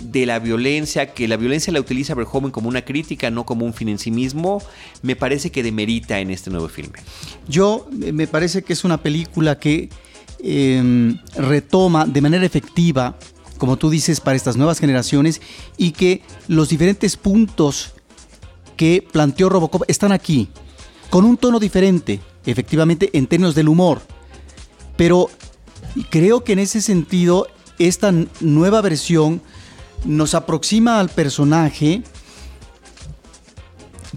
de 0.00 0.26
la 0.26 0.38
violencia, 0.38 1.12
que 1.12 1.28
la 1.28 1.36
violencia 1.36 1.72
la 1.72 1.80
utiliza 1.80 2.14
Verhoeven 2.14 2.50
como 2.50 2.68
una 2.68 2.84
crítica, 2.84 3.30
no 3.30 3.44
como 3.44 3.64
un 3.64 3.72
fin 3.72 3.88
en 3.88 3.98
sí 3.98 4.10
mismo, 4.10 4.62
me 5.02 5.16
parece 5.16 5.50
que 5.50 5.62
demerita 5.62 6.20
en 6.20 6.30
este 6.30 6.50
nuevo 6.50 6.68
filme. 6.68 6.98
Yo 7.48 7.88
me 7.90 8.26
parece 8.26 8.62
que 8.62 8.72
es 8.72 8.84
una 8.84 8.98
película 8.98 9.58
que 9.58 9.88
em, 10.42 11.18
retoma 11.36 12.04
de 12.04 12.20
manera 12.20 12.44
efectiva, 12.44 13.16
como 13.58 13.76
tú 13.76 13.90
dices, 13.90 14.20
para 14.20 14.36
estas 14.36 14.56
nuevas 14.56 14.78
generaciones 14.78 15.40
y 15.76 15.92
que 15.92 16.22
los 16.48 16.68
diferentes 16.68 17.16
puntos 17.16 17.94
que 18.76 19.06
planteó 19.10 19.48
Robocop 19.48 19.82
están 19.88 20.12
aquí, 20.12 20.48
con 21.10 21.24
un 21.24 21.36
tono 21.36 21.58
diferente, 21.58 22.20
efectivamente, 22.44 23.10
en 23.12 23.26
términos 23.26 23.54
del 23.54 23.68
humor. 23.68 24.00
Pero 24.96 25.30
creo 26.10 26.44
que 26.44 26.52
en 26.52 26.60
ese 26.60 26.80
sentido, 26.80 27.48
esta 27.78 28.12
nueva 28.40 28.80
versión 28.80 29.40
nos 30.04 30.34
aproxima 30.34 31.00
al 31.00 31.08
personaje, 31.08 32.02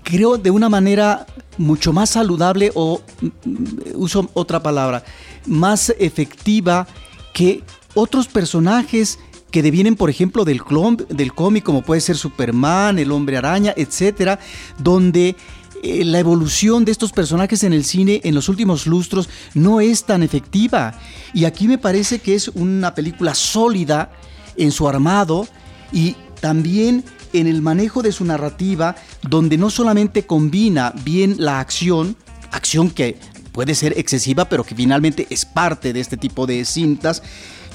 creo, 0.03 0.37
de 0.37 0.51
una 0.51 0.69
manera 0.69 1.25
mucho 1.57 1.91
más 1.93 2.11
saludable 2.11 2.71
o, 2.75 3.01
mm, 3.21 3.95
uso 3.95 4.29
otra 4.33 4.61
palabra, 4.63 5.03
más 5.45 5.93
efectiva 5.99 6.87
que 7.33 7.63
otros 7.93 8.27
personajes 8.27 9.19
que 9.51 9.63
devienen, 9.63 9.95
por 9.95 10.09
ejemplo, 10.09 10.45
del, 10.45 10.61
del 11.09 11.33
cómic, 11.33 11.63
como 11.63 11.81
puede 11.81 12.01
ser 12.01 12.17
Superman, 12.17 12.99
el 12.99 13.11
hombre 13.11 13.37
araña, 13.37 13.73
etcétera, 13.75 14.39
donde 14.77 15.35
eh, 15.81 16.03
la 16.03 16.19
evolución 16.19 16.83
de 16.85 16.91
estos 16.91 17.11
personajes 17.11 17.63
en 17.63 17.73
el 17.73 17.85
cine 17.85 18.21
en 18.23 18.35
los 18.35 18.49
últimos 18.49 18.85
lustros 18.85 19.29
no 19.53 19.79
es 19.79 20.03
tan 20.03 20.23
efectiva. 20.23 20.99
Y 21.33 21.45
aquí 21.45 21.67
me 21.67 21.77
parece 21.77 22.19
que 22.19 22.35
es 22.35 22.49
una 22.49 22.93
película 22.93 23.33
sólida 23.33 24.11
en 24.57 24.71
su 24.71 24.87
armado 24.87 25.47
y 25.91 26.15
también 26.41 27.03
en 27.33 27.47
el 27.47 27.61
manejo 27.61 28.01
de 28.01 28.11
su 28.11 28.25
narrativa, 28.25 28.95
donde 29.27 29.57
no 29.57 29.69
solamente 29.69 30.25
combina 30.25 30.93
bien 31.03 31.35
la 31.37 31.59
acción, 31.59 32.15
acción 32.51 32.89
que 32.89 33.17
puede 33.51 33.75
ser 33.75 33.97
excesiva, 33.97 34.45
pero 34.45 34.63
que 34.63 34.75
finalmente 34.75 35.27
es 35.29 35.45
parte 35.45 35.93
de 35.93 35.99
este 35.99 36.17
tipo 36.17 36.45
de 36.45 36.65
cintas, 36.65 37.21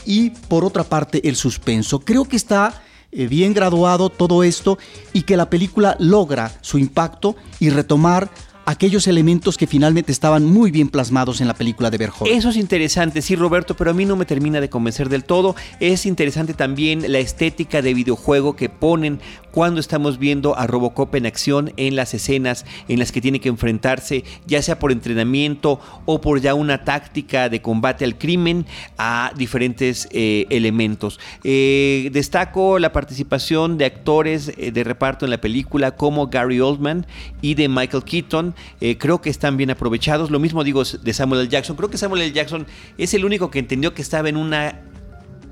y 0.05 0.31
por 0.31 0.65
otra 0.65 0.85
parte 0.85 1.27
el 1.29 1.37
suspenso. 1.37 2.01
Creo 2.01 2.25
que 2.25 2.37
está 2.37 2.83
eh, 3.13 3.27
bien 3.27 3.55
graduado 3.55 4.11
todo 4.11 4.43
esto 4.43 4.79
y 5.13 5.23
que 5.23 5.37
la 5.37 5.51
película 5.51 5.97
logra 5.99 6.53
su 6.61 6.79
impacto 6.79 7.37
y 7.61 7.71
retomar 7.71 8.31
aquellos 8.67 9.07
elementos 9.07 9.57
que 9.57 9.67
finalmente 9.67 10.13
estaban 10.13 10.45
muy 10.45 10.71
bien 10.71 10.89
plasmados 10.89 11.41
en 11.41 11.49
la 11.49 11.55
película 11.55 11.91
de 11.91 11.99
Verhoeven. 11.99 12.37
Eso 12.37 12.51
es 12.51 12.57
interesante, 12.57 13.23
sí, 13.23 13.37
Roberto, 13.37 13.75
pero 13.77 13.91
a 13.91 13.95
mí 13.95 14.05
no 14.05 14.17
me 14.17 14.25
termina 14.25 14.61
de 14.61 14.69
convencer 14.69 15.09
del 15.09 15.25
todo. 15.25 15.55
Es 15.81 16.07
interesante 16.07 16.55
también 16.55 17.11
la 17.13 17.19
estética 17.19 17.83
de 17.83 17.95
videojuego 17.95 18.57
que 18.57 18.69
ponen 18.69 19.21
cuando 19.51 19.79
estamos 19.79 20.19
viendo 20.19 20.59
a 20.59 20.67
Robocop 20.67 21.15
en 21.15 21.27
acción 21.27 21.73
en 21.77 21.95
las 21.95 22.13
escenas 22.13 22.67
en 22.89 22.99
las 22.99 23.13
que 23.13 23.21
tiene 23.21 23.41
que 23.41 23.49
enfrentarse, 23.49 24.25
ya 24.47 24.61
sea 24.63 24.81
por 24.81 24.91
entrenamiento 24.91 25.79
o 26.07 26.21
por 26.21 26.41
ya 26.41 26.55
una 26.55 26.83
táctica 26.85 27.49
de 27.49 27.63
combate 27.63 28.05
al 28.05 28.19
crimen, 28.19 28.67
a 28.99 29.33
diferentes 29.37 30.09
eh, 30.11 30.47
elementos. 30.51 31.21
Eh, 31.45 32.11
destaco 32.13 32.81
la 32.81 32.93
participación 32.93 33.79
de 33.79 33.85
actores 33.85 34.53
eh, 34.57 34.73
de 34.73 34.83
reparto 34.85 35.25
en 35.25 35.31
la 35.31 35.41
película 35.41 35.93
como 35.93 36.27
Gary 36.27 36.61
Oldman 36.61 37.07
y 37.41 37.55
de 37.55 37.69
Michael 37.69 38.03
Keaton. 38.03 38.54
Creo 38.99 39.21
que 39.21 39.31
están 39.31 39.57
bien 39.57 39.71
aprovechados. 39.71 40.31
Lo 40.31 40.39
mismo 40.39 40.65
digo 40.65 40.83
de 40.85 41.13
Samuel 41.13 41.43
L. 41.43 41.51
Jackson. 41.51 41.77
Creo 41.77 41.91
que 41.91 41.99
Samuel 41.99 42.23
L. 42.23 42.33
Jackson 42.33 42.67
es 42.99 43.15
el 43.15 43.25
único 43.25 43.51
que 43.51 43.59
entendió 43.59 43.95
que 43.95 44.03
estaba 44.03 44.29
en 44.29 44.37
una 44.37 44.81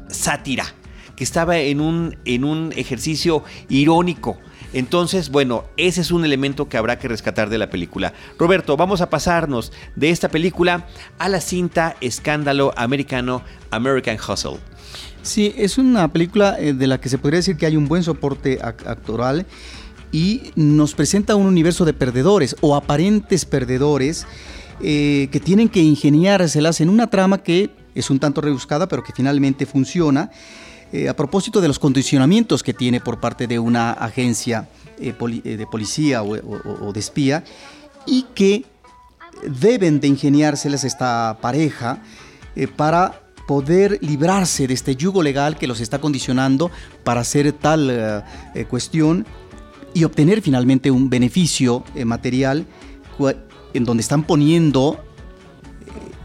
sátira 0.08 0.74
que 1.16 1.24
estaba 1.24 1.58
en 1.58 1.80
un, 1.80 2.16
en 2.24 2.44
un 2.44 2.72
ejercicio 2.76 3.44
irónico. 3.68 4.38
Entonces, 4.72 5.28
bueno, 5.28 5.64
ese 5.76 6.00
es 6.00 6.10
un 6.10 6.24
elemento 6.24 6.68
que 6.68 6.78
habrá 6.78 6.98
que 6.98 7.08
rescatar 7.08 7.50
de 7.50 7.58
la 7.58 7.68
película. 7.68 8.14
Roberto, 8.38 8.76
vamos 8.76 9.02
a 9.02 9.10
pasarnos 9.10 9.72
de 9.96 10.10
esta 10.10 10.30
película 10.30 10.86
a 11.18 11.28
la 11.28 11.40
cinta 11.40 11.96
Escándalo 12.00 12.72
Americano 12.76 13.42
American 13.70 14.16
Hustle. 14.16 14.58
Sí, 15.22 15.54
es 15.56 15.78
una 15.78 16.08
película 16.08 16.56
eh, 16.58 16.72
de 16.72 16.86
la 16.86 16.98
que 16.98 17.08
se 17.08 17.18
podría 17.18 17.38
decir 17.38 17.56
que 17.56 17.66
hay 17.66 17.76
un 17.76 17.86
buen 17.86 18.02
soporte 18.02 18.58
actoral 18.62 19.46
y 20.12 20.52
nos 20.54 20.94
presenta 20.94 21.34
un 21.34 21.46
universo 21.46 21.86
de 21.86 21.94
perdedores 21.94 22.54
o 22.60 22.76
aparentes 22.76 23.46
perdedores 23.46 24.26
eh, 24.80 25.28
que 25.32 25.40
tienen 25.40 25.68
que 25.68 25.80
ingeniárselas 25.80 26.80
en 26.80 26.90
una 26.90 27.08
trama 27.08 27.38
que 27.38 27.70
es 27.94 28.10
un 28.10 28.18
tanto 28.18 28.40
rebuscada, 28.40 28.88
pero 28.88 29.02
que 29.02 29.12
finalmente 29.12 29.64
funciona. 29.64 30.30
Eh, 30.92 31.08
a 31.08 31.16
propósito 31.16 31.60
de 31.60 31.68
los 31.68 31.78
condicionamientos 31.78 32.62
que 32.62 32.74
tiene 32.74 33.00
por 33.00 33.18
parte 33.18 33.46
de 33.46 33.58
una 33.58 33.92
agencia 33.92 34.68
eh, 34.98 35.12
de 35.12 35.66
policía 35.66 36.22
o, 36.22 36.92
de 36.92 37.00
espía, 37.00 37.44
y 38.06 38.26
que 38.34 38.64
deben 39.46 40.00
de 40.00 40.08
ingeniárselas 40.08 40.84
esta 40.84 41.38
pareja 41.40 42.02
para 42.76 43.22
poder 43.46 43.98
librarse 44.02 44.66
de 44.66 44.74
este 44.74 44.94
yugo 44.94 45.22
legal 45.22 45.56
que 45.56 45.66
los 45.66 45.80
está 45.80 46.00
condicionando 46.00 46.70
para 47.04 47.22
hacer 47.22 47.52
tal 47.52 48.24
cuestión 48.68 49.26
y 49.94 50.04
obtener 50.04 50.42
finalmente 50.42 50.90
un 50.90 51.10
beneficio 51.10 51.84
material 52.04 52.66
en 53.74 53.84
donde 53.84 54.00
están 54.00 54.24
poniendo 54.24 54.98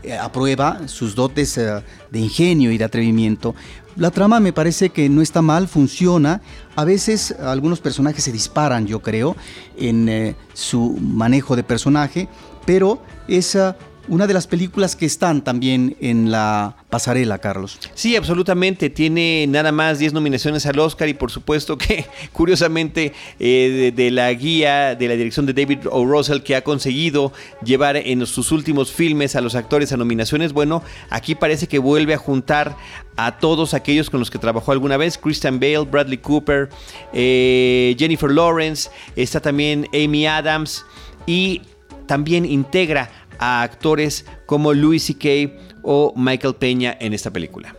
eh, 0.08 0.18
a 0.18 0.32
prueba 0.32 0.88
sus 0.88 1.16
dotes 1.16 1.58
eh, 1.58 1.84
de 2.12 2.20
ingenio 2.20 2.72
y 2.72 2.78
de 2.78 2.86
atrevimiento. 2.86 3.56
La 3.98 4.10
trama 4.10 4.40
me 4.40 4.54
parece 4.54 4.90
que 4.90 5.10
no 5.10 5.22
está 5.22 5.42
mal, 5.42 5.68
funciona. 5.68 6.42
A 6.78 6.86
veces 6.86 7.32
algunos 7.32 7.82
personajes 7.82 8.24
se 8.24 8.32
disparan, 8.32 8.88
yo 8.88 9.02
creo, 9.02 9.36
en 9.76 10.08
eh, 10.08 10.36
su 10.54 10.98
manejo 11.02 11.58
de 11.58 11.64
personaje, 11.64 12.30
pero 12.66 13.02
esa 13.28 13.76
una 14.08 14.28
de 14.28 14.34
las 14.34 14.48
películas 14.48 14.96
que 14.96 15.06
están 15.06 15.44
también 15.44 15.96
en 16.00 16.32
la 16.32 16.76
pasarela, 16.90 17.40
Carlos. 17.40 17.80
Sí, 17.94 18.16
absolutamente. 18.16 18.90
Tiene 18.90 19.46
nada 19.48 19.72
más 19.72 20.00
10 20.00 20.14
nominaciones 20.14 20.66
al 20.66 20.80
Oscar 20.80 21.10
y 21.10 21.14
por 21.14 21.32
supuesto 21.32 21.78
que, 21.78 22.06
curiosamente, 22.32 23.14
eh, 23.40 23.92
de, 23.96 24.12
la 24.12 24.32
guía 24.34 24.96
de 24.96 25.08
la 25.08 25.16
dirección 25.16 25.46
de 25.46 25.54
David 25.54 25.80
O. 25.92 26.06
Russell 26.06 26.40
que 26.40 26.56
ha 26.56 26.64
conseguido 26.64 27.34
llevar 27.64 27.98
en 27.98 28.26
sus 28.26 28.52
últimos 28.52 28.92
filmes 28.92 29.36
a 29.36 29.42
los 29.42 29.56
actores 29.56 29.92
a 29.92 29.98
nominaciones, 29.98 30.54
bueno, 30.54 30.84
aquí 31.10 31.36
parece 31.36 31.68
que 31.68 31.80
vuelve 31.80 32.14
a 32.14 32.18
juntar 32.18 32.78
a 33.18 33.40
todos 33.40 33.74
aquellos 33.74 34.10
con 34.10 34.20
los 34.20 34.30
que 34.30 34.38
trabajó 34.38 34.72
alguna 34.72 34.98
vez, 34.98 35.18
Christian 35.18 35.60
Bale, 35.60 35.86
Bradley 35.86 36.20
Cooper, 36.20 36.70
eh, 37.14 37.96
Jennifer 37.98 38.32
Lawrence, 38.32 38.90
está 39.16 39.40
también 39.40 39.88
Amy 39.94 40.28
Adams 40.28 40.86
y 41.26 41.62
también 42.06 42.46
integra 42.46 43.12
a 43.40 43.62
actores 43.62 44.26
como 44.46 44.74
Louis 44.74 45.04
C.K. 45.04 45.54
o 45.84 46.14
Michael 46.16 46.56
Peña 46.56 46.98
en 47.00 47.14
esta 47.14 47.32
película. 47.32 47.76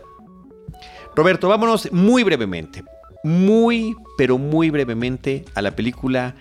Roberto, 1.15 1.47
vámonos 1.49 1.91
muy 1.91 2.23
brevemente, 2.23 2.83
muy, 3.23 3.95
pero 4.17 4.37
muy 4.37 4.69
brevemente 4.69 5.45
a 5.55 5.61
la 5.61 5.75
película 5.75 6.35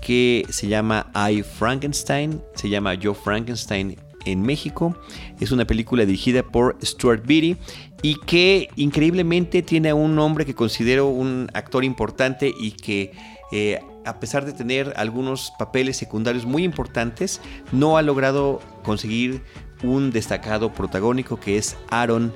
que 0.00 0.44
se 0.50 0.68
llama 0.68 1.10
I 1.14 1.42
Frankenstein, 1.42 2.40
se 2.54 2.68
llama 2.68 2.94
Yo 2.94 3.14
Frankenstein 3.14 3.96
en 4.24 4.42
México. 4.42 4.96
Es 5.40 5.52
una 5.52 5.64
película 5.64 6.04
dirigida 6.04 6.42
por 6.42 6.76
Stuart 6.82 7.24
Beatty 7.26 7.56
y 8.02 8.16
que 8.26 8.68
increíblemente 8.76 9.62
tiene 9.62 9.90
a 9.90 9.94
un 9.94 10.18
hombre 10.18 10.44
que 10.44 10.54
considero 10.54 11.08
un 11.08 11.48
actor 11.54 11.84
importante 11.84 12.52
y 12.58 12.72
que 12.72 13.12
eh, 13.52 13.80
a 14.06 14.20
pesar 14.20 14.44
de 14.44 14.52
tener 14.52 14.94
algunos 14.96 15.52
papeles 15.58 15.96
secundarios 15.96 16.46
muy 16.46 16.64
importantes, 16.64 17.40
no 17.72 17.98
ha 17.98 18.02
logrado 18.02 18.60
conseguir 18.82 19.42
un 19.82 20.10
destacado 20.10 20.72
protagónico 20.72 21.38
que 21.38 21.58
es 21.58 21.76
Aaron 21.90 22.34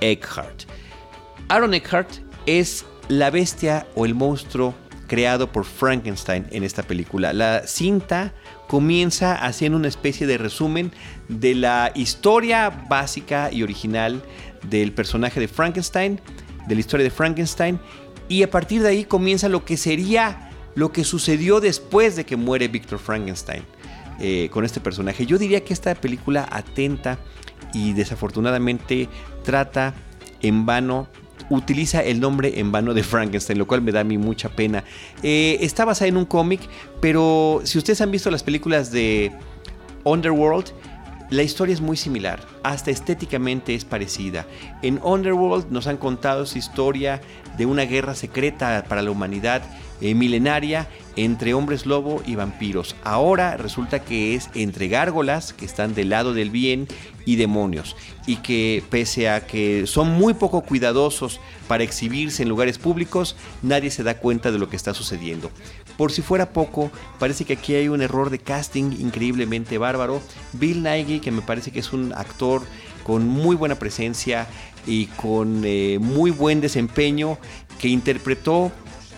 Eckhart. 0.00 0.64
Aaron 1.48 1.74
Eckhart 1.74 2.10
es 2.46 2.84
la 3.08 3.30
bestia 3.30 3.86
o 3.94 4.04
el 4.04 4.14
monstruo 4.14 4.74
creado 5.06 5.52
por 5.52 5.64
Frankenstein 5.64 6.46
en 6.50 6.64
esta 6.64 6.82
película. 6.82 7.32
La 7.32 7.66
cinta 7.66 8.34
comienza 8.66 9.34
haciendo 9.34 9.78
una 9.78 9.88
especie 9.88 10.26
de 10.26 10.38
resumen 10.38 10.92
de 11.28 11.54
la 11.54 11.92
historia 11.94 12.70
básica 12.88 13.50
y 13.52 13.62
original 13.62 14.22
del 14.68 14.92
personaje 14.92 15.38
de 15.40 15.48
Frankenstein, 15.48 16.20
de 16.66 16.74
la 16.74 16.80
historia 16.80 17.04
de 17.04 17.10
Frankenstein, 17.10 17.78
y 18.28 18.42
a 18.42 18.50
partir 18.50 18.82
de 18.82 18.88
ahí 18.88 19.04
comienza 19.04 19.48
lo 19.48 19.64
que 19.64 19.76
sería 19.76 20.45
lo 20.76 20.92
que 20.92 21.02
sucedió 21.02 21.58
después 21.60 22.14
de 22.14 22.24
que 22.24 22.36
muere 22.36 22.68
Victor 22.68 23.00
Frankenstein 23.00 23.64
eh, 24.20 24.48
con 24.52 24.64
este 24.64 24.80
personaje. 24.80 25.26
Yo 25.26 25.38
diría 25.38 25.64
que 25.64 25.72
esta 25.72 25.94
película 25.96 26.46
atenta 26.48 27.18
y 27.74 27.94
desafortunadamente 27.94 29.08
trata 29.42 29.94
en 30.42 30.64
vano 30.64 31.08
utiliza 31.48 32.02
el 32.02 32.20
nombre 32.20 32.58
en 32.58 32.72
vano 32.72 32.94
de 32.94 33.02
Frankenstein, 33.02 33.58
lo 33.58 33.66
cual 33.66 33.82
me 33.82 33.92
da 33.92 34.00
a 34.00 34.04
mí 34.04 34.18
mucha 34.18 34.48
pena. 34.48 34.84
Eh, 35.22 35.58
está 35.60 35.84
basada 35.84 36.08
en 36.08 36.16
un 36.16 36.24
cómic, 36.24 36.60
pero 37.00 37.60
si 37.64 37.78
ustedes 37.78 38.00
han 38.00 38.10
visto 38.10 38.30
las 38.30 38.42
películas 38.42 38.90
de 38.90 39.32
Underworld, 40.04 40.72
la 41.30 41.42
historia 41.42 41.74
es 41.74 41.80
muy 41.80 41.96
similar, 41.96 42.40
hasta 42.62 42.90
estéticamente 42.90 43.74
es 43.74 43.84
parecida. 43.84 44.46
En 44.82 45.00
Underworld 45.02 45.70
nos 45.70 45.86
han 45.86 45.96
contado 45.96 46.44
esa 46.44 46.58
historia 46.58 47.20
de 47.56 47.66
una 47.66 47.82
guerra 47.82 48.14
secreta 48.14 48.84
para 48.88 49.02
la 49.02 49.10
humanidad 49.10 49.62
eh, 50.00 50.14
milenaria 50.14 50.88
entre 51.16 51.54
hombres 51.54 51.86
lobo 51.86 52.22
y 52.26 52.34
vampiros. 52.34 52.96
Ahora 53.02 53.56
resulta 53.56 54.00
que 54.00 54.34
es 54.34 54.50
entre 54.54 54.88
gárgolas 54.88 55.52
que 55.52 55.64
están 55.64 55.94
del 55.94 56.10
lado 56.10 56.34
del 56.34 56.50
bien 56.50 56.86
y 57.24 57.36
demonios 57.36 57.96
y 58.26 58.36
que 58.36 58.82
pese 58.90 59.28
a 59.28 59.46
que 59.46 59.86
son 59.86 60.10
muy 60.10 60.34
poco 60.34 60.62
cuidadosos 60.62 61.40
para 61.68 61.84
exhibirse 61.84 62.42
en 62.42 62.48
lugares 62.48 62.78
públicos, 62.78 63.36
nadie 63.62 63.90
se 63.90 64.02
da 64.02 64.18
cuenta 64.18 64.52
de 64.52 64.58
lo 64.58 64.68
que 64.68 64.76
está 64.76 64.94
sucediendo. 64.94 65.50
Por 65.96 66.12
si 66.12 66.20
fuera 66.20 66.50
poco, 66.52 66.90
parece 67.18 67.44
que 67.44 67.54
aquí 67.54 67.74
hay 67.74 67.88
un 67.88 68.02
error 68.02 68.28
de 68.30 68.38
casting 68.38 68.92
increíblemente 69.00 69.78
bárbaro. 69.78 70.20
Bill 70.52 70.82
Nighy, 70.82 71.20
que 71.20 71.30
me 71.30 71.40
parece 71.40 71.70
que 71.70 71.80
es 71.80 71.92
un 71.92 72.12
actor 72.12 72.62
con 73.02 73.26
muy 73.26 73.56
buena 73.56 73.76
presencia 73.76 74.46
y 74.86 75.06
con 75.06 75.62
eh, 75.64 75.98
muy 76.00 76.30
buen 76.30 76.60
desempeño, 76.60 77.38
que 77.78 77.88
interpretó 77.88 78.72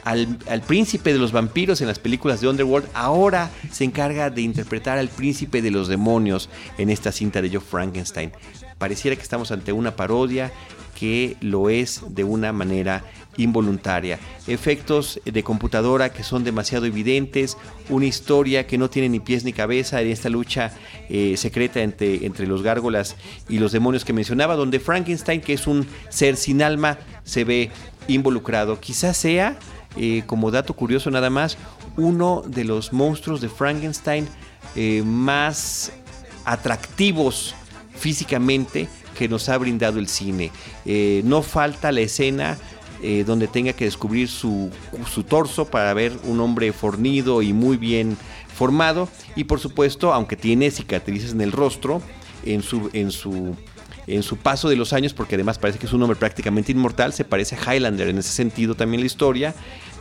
al, 0.09 0.63
príncipe 0.67 1.13
de 1.13 1.19
los 1.19 1.33
vampiros 1.33 1.83
en 1.83 1.87
las 1.87 1.99
películas 1.99 2.41
de 2.41 2.49
Underworld, 2.49 2.89
ahora 2.95 3.51
se 3.71 3.85
encarga 3.85 4.31
de 4.31 4.41
interpretar 4.41 4.97
al 4.97 5.09
príncipe 5.09 5.61
de 5.61 5.71
los 5.71 5.87
demonios 5.87 6.49
en 6.79 6.89
esta 6.89 7.13
cinta 7.13 7.43
de 7.43 7.51
Joe 7.51 7.61
Frankenstein. 7.61 8.33
Pareciera 8.79 9.17
que 9.17 9.23
estamos 9.23 9.51
ante 9.51 9.73
una 9.73 9.97
parodia 9.97 10.51
que 10.99 11.37
lo 11.43 11.69
es 11.69 12.03
de 12.09 12.25
una 12.25 12.53
manera 12.53 13.05
involuntaria. 13.37 14.19
Efectos 14.47 15.21
de 15.25 15.43
computadora 15.43 16.11
que 16.11 16.23
son 16.25 16.43
demasiado 16.43 16.87
evidentes, 16.87 17.59
una 17.91 18.07
historia 18.07 18.67
que 18.67 18.79
no 18.79 18.89
tiene 18.89 19.11
ni 19.11 19.21
pies 19.21 19.45
ni 19.45 19.53
cabeza 19.53 20.01
en 20.01 20.09
esta 20.09 20.31
lucha 20.31 20.73
eh, 21.09 21.37
secreta 21.37 21.83
entre, 21.83 22.25
entre 22.27 22.47
los 22.47 22.63
gárgolas 22.63 23.15
y 23.49 23.59
los 23.59 23.73
demonios 23.73 24.05
que 24.05 24.13
mencionaba, 24.15 24.57
donde 24.57 24.81
Frankenstein, 24.81 25.43
que 25.43 25.53
es 25.53 25.67
un 25.67 25.87
ser 26.09 26.37
sin 26.37 26.63
alma, 26.63 26.99
se 27.25 27.45
ve 27.45 27.71
involucrado. 28.09 28.81
Quizás 28.81 29.17
sea, 29.19 29.59
eh, 29.99 30.23
como 30.27 30.51
dato 30.51 30.75
curioso 30.75 31.11
nada 31.11 31.31
más, 31.31 31.59
uno 31.97 32.43
de 32.47 32.65
los 32.65 32.93
monstruos 32.93 33.41
de 33.41 33.49
Frankenstein 33.49 34.27
eh, 34.77 35.03
más 35.05 35.93
atractivos 36.45 37.55
físicamente 37.91 38.89
que 39.17 39.29
nos 39.29 39.49
ha 39.49 39.59
brindado 39.59 39.99
el 39.99 40.09
cine. 40.09 40.53
no 41.25 41.43
falta 41.43 41.91
la 41.91 42.01
escena 42.01 42.57
eh, 43.01 43.23
donde 43.25 43.47
tenga 43.47 43.75
que 43.75 43.85
descubrir 43.85 44.29
su, 44.29 44.73
torso 45.29 45.67
para 45.67 45.95
ver 45.95 46.13
un 46.25 46.41
hombre 46.41 46.73
fornido 46.73 47.43
y 47.43 47.53
muy 47.53 47.77
bien 47.77 48.17
formado. 48.53 49.09
Y 49.37 49.45
por 49.45 49.61
supuesto, 49.61 50.13
aunque 50.13 50.35
tiene 50.37 50.73
cicatrices 50.73 51.31
en 51.31 51.41
el 51.41 51.53
rostro, 51.53 52.03
en 52.45 52.61
su, 52.61 52.91
en 52.93 53.13
su, 53.13 53.55
en 54.09 54.25
su 54.25 54.37
paso 54.37 54.69
de 54.69 54.75
los 54.75 54.93
años, 54.93 55.15
porque 55.15 55.37
además 55.37 55.61
parece 55.61 55.79
que 55.79 55.87
es 55.87 55.93
un 55.93 56.03
hombre 56.03 56.19
prácticamente 56.19 56.73
inmortal, 56.73 57.13
se 57.13 57.25
parece 57.25 57.55
a 57.55 57.73
Highlander 57.73 58.09
en 58.09 58.19
ese 58.19 58.33
sentido 58.33 58.75
también 58.75 59.01
la 59.01 59.07
historia, 59.07 59.55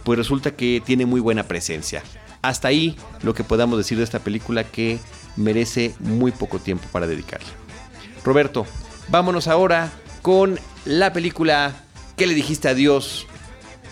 pues 0.08 0.17
resulta 0.17 0.52
que 0.52 0.82
tiene 0.86 1.06
muy 1.06 1.20
buena 1.20 1.43
presencia. 1.43 2.02
Hasta 2.41 2.70
ahí 2.70 2.96
lo 3.24 3.34
que 3.34 3.43
podamos 3.43 3.78
decir 3.78 3.98
de 3.98 4.06
esta 4.06 4.20
película 4.20 4.63
que 4.63 5.00
merece 5.36 5.96
muy 6.00 6.32
poco 6.32 6.60
tiempo 6.60 6.88
para 6.93 7.08
dedicarle. 7.08 7.50
Roberto, 8.24 8.65
vámonos 9.10 9.50
ahora 9.50 9.91
con 10.22 10.62
la 10.86 11.12
película 11.12 11.84
¿Qué 12.15 12.26
le 12.26 12.36
dijiste 12.36 12.70
a 12.70 12.74
Dios? 12.74 13.28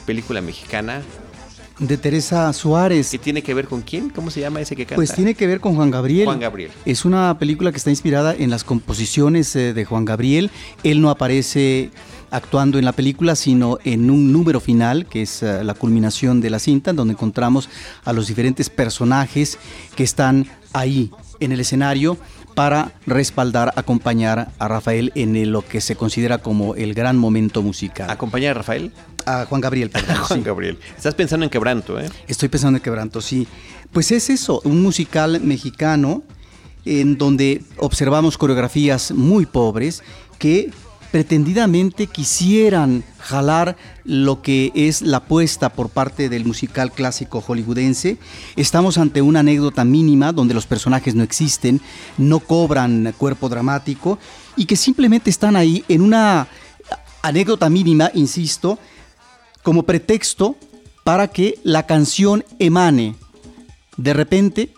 Película 0.06 0.40
mexicana. 0.40 1.02
De 1.80 1.98
Teresa 1.98 2.52
Suárez. 2.54 3.12
¿Qué 3.12 3.20
tiene 3.20 3.44
que 3.44 3.54
ver 3.54 3.68
con 3.68 3.82
quién? 3.82 4.10
¿Cómo 4.10 4.32
se 4.32 4.40
llama 4.40 4.62
ese 4.62 4.78
que 4.78 4.86
canta? 4.86 4.96
Pues 4.96 5.14
tiene 5.14 5.36
que 5.36 5.46
ver 5.46 5.60
con 5.60 5.76
Juan 5.76 5.92
Gabriel. 5.92 6.26
Juan 6.26 6.40
Gabriel. 6.40 6.72
Es 6.86 7.04
una 7.04 7.38
película 7.38 7.72
que 7.72 7.78
está 7.78 7.90
inspirada 7.90 8.34
en 8.34 8.50
las 8.50 8.64
composiciones 8.64 9.54
eh, 9.58 9.74
de 9.74 9.84
Juan 9.84 10.06
Gabriel. 10.06 10.50
Él 10.84 11.02
no 11.02 11.10
aparece 11.10 11.92
actuando 12.32 12.80
en 12.80 12.86
la 12.86 12.92
película, 12.92 13.36
sino 13.36 13.78
en 13.84 14.10
un 14.10 14.32
número 14.32 14.60
final, 14.60 15.06
que 15.06 15.24
es 15.24 15.44
eh, 15.44 15.64
la 15.64 15.74
culminación 15.74 16.42
de 16.42 16.50
la 16.50 16.60
cinta, 16.60 16.94
donde 16.94 17.14
encontramos 17.14 17.70
a 18.04 18.14
los 18.14 18.28
diferentes 18.28 18.70
personajes 18.70 19.58
que 19.96 20.04
están 20.04 20.48
ahí 20.74 21.12
en 21.40 21.52
el 21.52 21.60
escenario 21.60 22.18
para 22.56 22.94
respaldar, 23.06 23.74
acompañar 23.76 24.52
a 24.60 24.68
Rafael 24.68 25.12
en 25.16 25.52
lo 25.52 25.62
que 25.62 25.82
se 25.82 25.96
considera 25.96 26.38
como 26.38 26.74
el 26.76 26.94
gran 26.94 27.18
momento 27.18 27.62
musical. 27.62 28.10
¿Acompañar 28.10 28.52
a 28.52 28.54
Rafael? 28.56 28.92
A 29.26 29.46
Juan 29.46 29.62
Gabriel, 29.62 29.90
perdón. 29.90 30.16
Juan 30.24 30.44
Gabriel. 30.44 30.80
Estás 30.96 31.14
pensando 31.14 31.44
en 31.44 31.50
Quebranto, 31.50 32.00
¿eh? 32.00 32.10
Estoy 32.28 32.48
pensando 32.48 32.78
en 32.78 32.84
Quebranto, 32.84 33.22
sí. 33.22 33.48
Pues 33.92 34.12
es 34.12 34.30
eso, 34.30 34.62
un 34.64 34.82
musical 34.82 35.42
mexicano 35.42 36.24
en 36.86 37.18
donde 37.18 37.64
observamos 37.78 38.38
coreografías 38.38 39.12
muy 39.12 39.46
pobres 39.46 40.04
que 40.40 40.72
pretendidamente 41.12 42.08
quisieran 42.08 43.04
jalar 43.20 43.78
lo 44.04 44.42
que 44.42 44.72
es 44.76 45.02
la 45.02 45.18
apuesta 45.18 45.70
por 45.70 45.90
parte 45.90 46.30
del 46.30 46.46
musical 46.46 46.92
clásico 46.92 47.42
hollywoodense. 47.42 48.18
Estamos 48.56 48.98
ante 48.98 49.22
una 49.22 49.40
anécdota 49.40 49.86
mínima 49.86 50.32
donde 50.32 50.54
los 50.54 50.68
personajes 50.68 51.16
no 51.16 51.24
existen, 51.24 51.82
no 52.18 52.40
cobran 52.40 53.14
cuerpo 53.18 53.50
dramático 53.50 54.20
y 54.56 54.66
que 54.66 54.76
simplemente 54.76 55.30
están 55.30 55.56
ahí 55.56 55.84
en 55.88 56.02
una 56.02 56.48
anécdota 57.22 57.70
mínima, 57.70 58.12
insisto, 58.14 58.78
como 59.64 59.84
pretexto 59.84 60.56
para 61.04 61.28
que 61.28 61.60
la 61.64 61.86
canción 61.86 62.46
emane 62.60 63.16
de 63.98 64.14
repente 64.14 64.74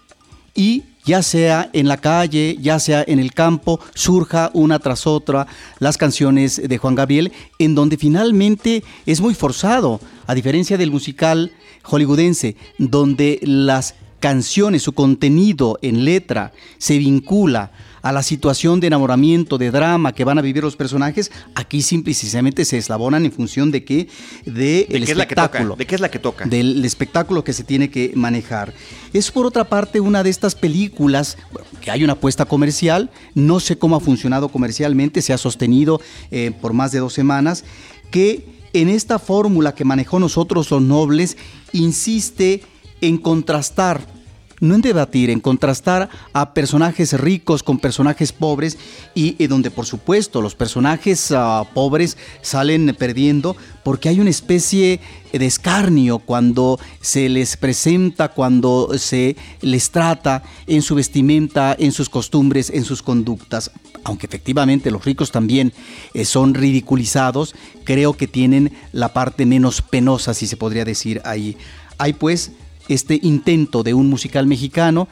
y 0.56 0.84
ya 1.08 1.24
sea 1.24 1.70
en 1.72 1.88
la 1.88 1.98
calle, 1.98 2.58
ya 2.60 2.80
sea 2.80 3.04
en 3.08 3.20
el 3.20 3.34
campo, 3.34 3.80
surja 3.96 4.52
una 4.54 4.78
tras 4.78 5.08
otra 5.08 5.48
las 5.80 5.98
canciones 5.98 6.62
de 6.64 6.78
Juan 6.78 6.96
Gabriel, 6.96 7.32
en 7.58 7.74
donde 7.76 7.98
finalmente 7.98 8.84
es 9.06 9.22
muy 9.22 9.34
forzado, 9.34 10.02
a 10.28 10.36
diferencia 10.36 10.78
del 10.78 10.92
musical 10.92 11.54
hollywoodense, 11.84 12.58
donde 12.78 13.40
las 13.42 13.96
canciones, 14.20 14.84
su 14.84 14.94
contenido 14.94 15.78
en 15.82 16.06
letra 16.06 16.54
se 16.78 16.98
vincula 16.98 17.72
a 18.02 18.12
la 18.12 18.24
situación 18.24 18.80
de 18.80 18.88
enamoramiento, 18.88 19.58
de 19.58 19.70
drama 19.70 20.14
que 20.14 20.24
van 20.24 20.38
a 20.38 20.42
vivir 20.42 20.64
los 20.64 20.78
personajes, 20.78 21.32
aquí 21.56 21.82
simple 21.82 22.12
y 22.12 22.14
sencillamente 22.14 22.64
se 22.64 22.78
eslabonan 22.78 23.26
en 23.26 23.32
función 23.32 23.70
de 23.70 23.84
qué, 23.84 24.08
de, 24.46 24.88
el 24.90 25.04
espectáculo. 25.04 25.76
¿De 25.76 25.86
qué 25.86 25.96
es 25.96 26.02
la 26.02 26.10
que 26.10 26.20
toca? 26.20 26.46
Del 26.46 26.86
espectáculo 26.86 27.44
que 27.44 27.52
se 27.52 27.66
tiene 27.66 27.90
que 27.90 28.14
manejar. 28.16 28.74
Es 29.12 29.30
por 29.30 29.46
otra 29.46 29.66
parte 29.66 30.00
una 30.00 30.24
de 30.24 30.30
estas 30.30 30.56
películas 30.56 31.38
que 31.82 31.92
hay 31.92 32.04
una 32.04 32.14
apuesta 32.14 32.46
comercial, 32.46 33.12
no 33.36 33.60
sé 33.60 33.78
cómo 33.78 33.98
ha 33.98 34.00
funcionado 34.00 34.48
comercialmente, 34.50 35.22
se 35.22 35.34
ha 35.34 35.38
sostenido 35.38 36.00
eh, 36.32 36.52
por 36.62 36.74
más 36.74 36.94
de 36.94 37.00
dos 37.00 37.14
semanas, 37.14 37.66
que 38.10 38.46
en 38.74 38.90
esta 38.90 39.20
fórmula 39.20 39.76
que 39.76 39.84
manejó 39.84 40.20
nosotros 40.20 40.72
los 40.72 40.82
nobles, 40.82 41.36
insiste 41.74 42.64
en 43.02 43.18
contrastar 43.18 44.18
no 44.60 44.76
en 44.76 44.82
debatir, 44.82 45.30
en 45.30 45.40
contrastar 45.40 46.10
a 46.34 46.54
personajes 46.54 47.14
ricos 47.14 47.62
con 47.62 47.78
personajes 47.78 48.32
pobres 48.32 48.78
y, 49.14 49.46
donde 49.48 49.70
por 49.70 49.86
supuesto 49.86 50.42
los 50.42 50.56
personajes 50.56 51.32
ah, 51.32 51.64
pobres 51.74 52.18
salen 52.42 52.96
perdiendo 52.98 53.56
porque 53.84 54.10
hay 54.10 54.20
una 54.20 54.30
especie 54.30 55.00
de 55.32 55.46
escarnio 55.46 56.20
cuando 56.20 56.80
se 57.02 57.30
les 57.30 57.56
presenta, 57.56 58.30
cuando 58.30 58.98
se 58.98 59.36
les 59.62 59.92
trata 59.92 60.44
en 60.66 60.82
su 60.82 60.96
vestimenta, 60.96 61.76
en 61.78 61.92
sus 61.92 62.10
costumbres, 62.10 62.72
en 62.72 62.84
sus 62.84 63.04
conductas. 63.04 63.72
Aunque 64.04 64.26
efectivamente 64.26 64.90
los 64.90 65.06
ricos 65.06 65.32
también 65.32 65.74
eh, 66.14 66.26
son 66.26 66.54
ridiculizados, 66.54 67.56
creo 67.84 68.14
que 68.14 68.28
tienen 68.28 68.72
la 68.92 69.14
parte 69.14 69.46
menos 69.46 69.82
penosa, 69.82 70.34
si 70.34 70.48
se 70.48 70.58
podría 70.58 70.86
decir 70.86 71.22
ahí. 71.26 71.58
Hay 71.98 72.14
pues 72.14 72.52
este 72.88 73.20
intento 73.22 73.84
de 73.84 73.94
un 73.94 74.10
musical 74.10 74.48
mexicano 74.48 75.08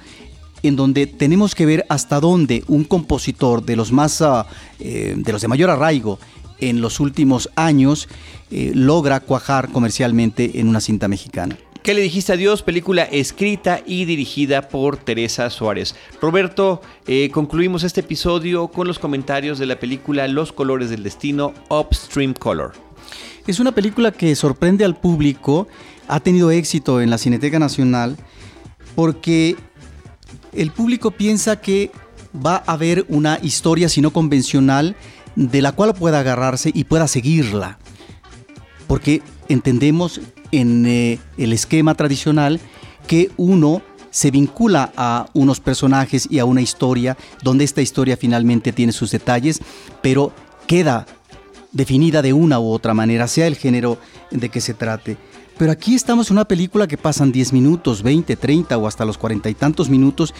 en 0.63 0.75
donde 0.75 1.07
tenemos 1.07 1.53
que 1.55 1.65
ver 1.65 1.85
hasta 1.89 2.19
dónde 2.19 2.63
un 2.67 2.83
compositor 2.83 3.63
de 3.63 3.75
los 3.75 3.91
más 3.91 4.21
ah, 4.21 4.47
eh, 4.79 5.13
de 5.15 5.31
los 5.31 5.41
de 5.41 5.47
mayor 5.47 5.69
arraigo 5.69 6.19
en 6.59 6.81
los 6.81 6.99
últimos 6.99 7.49
años 7.55 8.07
eh, 8.51 8.71
logra 8.73 9.19
cuajar 9.19 9.71
comercialmente 9.71 10.59
en 10.59 10.67
una 10.67 10.79
cinta 10.79 11.07
mexicana. 11.07 11.57
¿Qué 11.83 11.93
le 11.93 12.01
dijiste 12.01 12.33
a 12.33 12.35
Dios? 12.35 12.63
Película 12.63 13.03
escrita 13.03 13.79
y 13.85 14.05
dirigida 14.05 14.69
por 14.69 14.97
Teresa 14.97 15.51
Suárez. 15.51 15.95
Roberto, 16.19 16.81
eh, 17.05 17.29
concluimos 17.31 17.83
este 17.83 18.01
episodio 18.01 18.69
con 18.69 18.87
los 18.87 18.97
comentarios 18.97 19.59
de 19.59 19.67
la 19.67 19.79
película 19.79 20.27
Los 20.27 20.51
colores 20.51 20.89
del 20.89 21.03
destino, 21.03 21.53
Upstream 21.69 22.33
Color. 22.33 22.73
Es 23.45 23.59
una 23.59 23.71
película 23.71 24.11
que 24.11 24.35
sorprende 24.35 24.83
al 24.83 24.95
público 24.95 25.67
ha 26.07 26.19
tenido 26.19 26.51
éxito 26.51 27.01
en 27.01 27.09
la 27.09 27.17
Cineteca 27.17 27.59
Nacional 27.59 28.17
porque 28.95 29.55
el 30.53 30.71
público 30.71 31.11
piensa 31.11 31.59
que 31.59 31.91
va 32.35 32.63
a 32.65 32.73
haber 32.73 33.05
una 33.09 33.39
historia, 33.41 33.89
si 33.89 34.01
no 34.01 34.11
convencional, 34.11 34.95
de 35.35 35.61
la 35.61 35.73
cual 35.73 35.93
pueda 35.93 36.19
agarrarse 36.19 36.71
y 36.73 36.85
pueda 36.85 37.07
seguirla. 37.07 37.77
Porque 38.87 39.21
entendemos 39.49 40.21
en 40.51 40.85
eh, 40.85 41.19
el 41.37 41.53
esquema 41.53 41.95
tradicional 41.95 42.59
que 43.07 43.31
uno 43.37 43.81
se 44.11 44.31
vincula 44.31 44.93
a 44.95 45.27
unos 45.33 45.59
personajes 45.59 46.27
y 46.29 46.39
a 46.39 46.45
una 46.45 46.61
historia, 46.61 47.17
donde 47.43 47.65
esta 47.65 47.81
historia 47.81 48.15
finalmente 48.15 48.71
tiene 48.71 48.93
sus 48.93 49.11
detalles, 49.11 49.59
pero 50.01 50.31
queda 50.67 51.05
definida 51.73 52.21
de 52.21 52.31
una 52.31 52.59
u 52.59 52.71
otra 52.71 52.93
manera, 52.93 53.27
sea 53.27 53.47
el 53.47 53.57
género 53.57 53.97
de 54.31 54.47
que 54.47 54.61
se 54.61 54.73
trate. 54.73 55.17
Pero 55.57 55.71
aquí 55.71 55.95
estamos 55.95 56.29
en 56.29 56.35
una 56.35 56.45
película 56.45 56.85
que 56.85 56.97
pasan 56.97 57.31
10 57.31 57.53
minutos, 57.53 58.03
20, 58.03 58.35
30 58.35 58.77
o 58.77 58.87
hasta 58.87 59.05
los 59.05 59.17
cuarenta 59.17 59.49
y 59.49 59.53
tantos 59.53 59.89
minutos 59.89 60.33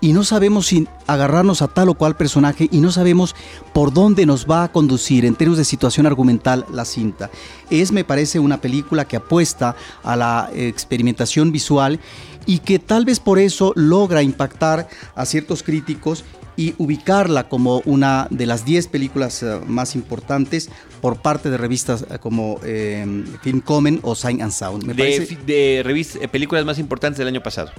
y 0.00 0.12
no 0.12 0.24
sabemos 0.24 0.66
si 0.66 0.86
agarrarnos 1.06 1.62
a 1.62 1.68
tal 1.68 1.88
o 1.88 1.94
cual 1.94 2.16
personaje 2.16 2.68
y 2.70 2.80
no 2.80 2.92
sabemos 2.92 3.34
por 3.72 3.94
dónde 3.94 4.26
nos 4.26 4.46
va 4.46 4.64
a 4.64 4.72
conducir 4.72 5.24
en 5.24 5.36
términos 5.36 5.56
de 5.56 5.64
situación 5.64 6.04
argumental 6.04 6.66
la 6.70 6.84
cinta. 6.84 7.30
Es, 7.70 7.92
me 7.92 8.04
parece, 8.04 8.40
una 8.40 8.60
película 8.60 9.06
que 9.06 9.16
apuesta 9.16 9.74
a 10.02 10.16
la 10.16 10.50
experimentación 10.52 11.50
visual 11.50 11.98
y 12.44 12.58
que 12.58 12.78
tal 12.78 13.06
vez 13.06 13.20
por 13.20 13.38
eso 13.38 13.72
logra 13.74 14.22
impactar 14.22 14.88
a 15.14 15.24
ciertos 15.24 15.62
críticos 15.62 16.24
y 16.58 16.74
ubicarla 16.76 17.48
como 17.48 17.82
una 17.84 18.26
de 18.30 18.44
las 18.44 18.64
10 18.64 18.88
películas 18.88 19.44
eh, 19.44 19.60
más 19.68 19.94
importantes 19.94 20.68
por 21.00 21.22
parte 21.22 21.50
de 21.50 21.56
revistas 21.56 22.04
eh, 22.10 22.18
como 22.18 22.58
eh, 22.64 23.06
Film 23.42 23.60
Common 23.60 24.00
o 24.02 24.16
Sign 24.16 24.42
and 24.42 24.50
Sound. 24.50 24.84
de, 24.92 25.82
revistas, 25.84 26.26
películas 26.26 26.64
más 26.64 26.80
importantes 26.80 27.18
del 27.18 27.28
año 27.28 27.40
pasado, 27.44 27.70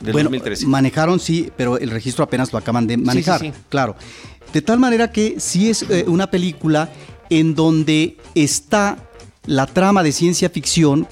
del 0.00 0.12
bueno, 0.12 0.30
2013. 0.30 0.66
Manejaron, 0.66 1.20
sí, 1.20 1.52
pero 1.56 1.78
el 1.78 1.90
registro 1.90 2.24
apenas 2.24 2.52
lo 2.52 2.58
acaban 2.58 2.88
de 2.88 2.96
manejar. 2.96 3.38
Sí, 3.38 3.46
sí, 3.46 3.52
Claro. 3.68 3.94
De 4.52 4.62
tal 4.62 4.80
manera 4.80 5.12
que 5.12 5.36
sí 5.38 5.70
es 5.70 5.84
una 6.06 6.30
película 6.30 6.90
en 7.30 7.54
donde 7.54 8.18
está 8.34 8.98
la 9.46 9.66
trama 9.66 10.02
de 10.02 10.10
ciencia 10.12 10.50
ficción 10.50 11.06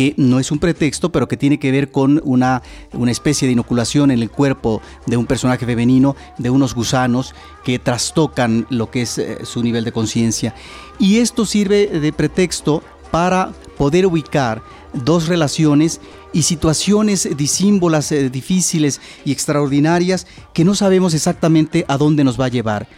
que 0.00 0.14
no 0.16 0.40
es 0.40 0.50
un 0.50 0.58
pretexto, 0.58 1.12
pero 1.12 1.28
que 1.28 1.36
tiene 1.36 1.58
que 1.58 1.70
ver 1.70 1.90
con 1.90 2.22
una, 2.24 2.62
una 2.94 3.10
especie 3.10 3.44
de 3.46 3.52
inoculación 3.52 4.10
en 4.10 4.22
el 4.22 4.30
cuerpo 4.30 4.80
de 5.04 5.18
un 5.18 5.26
personaje 5.26 5.66
femenino, 5.66 6.16
de 6.38 6.48
unos 6.48 6.74
gusanos 6.74 7.34
que 7.64 7.78
trastocan 7.78 8.66
lo 8.70 8.90
que 8.90 9.02
es 9.02 9.18
eh, 9.18 9.44
su 9.44 9.62
nivel 9.62 9.84
de 9.84 9.92
conciencia. 9.92 10.54
Y 10.98 11.18
esto 11.18 11.44
sirve 11.44 11.86
de 11.86 12.12
pretexto 12.14 12.82
para 13.10 13.52
poder 13.76 14.06
ubicar 14.06 14.62
dos 14.94 15.28
relaciones 15.28 16.00
y 16.32 16.44
situaciones 16.44 17.28
disímbolas, 17.36 18.10
eh, 18.10 18.30
difíciles 18.30 19.02
y 19.26 19.32
extraordinarias 19.32 20.26
que 20.54 20.64
no 20.64 20.74
sabemos 20.74 21.12
exactamente 21.12 21.84
a 21.88 21.98
dónde 21.98 22.24
nos 22.24 22.40
va 22.40 22.46
a 22.46 22.48
llevar. 22.48 22.88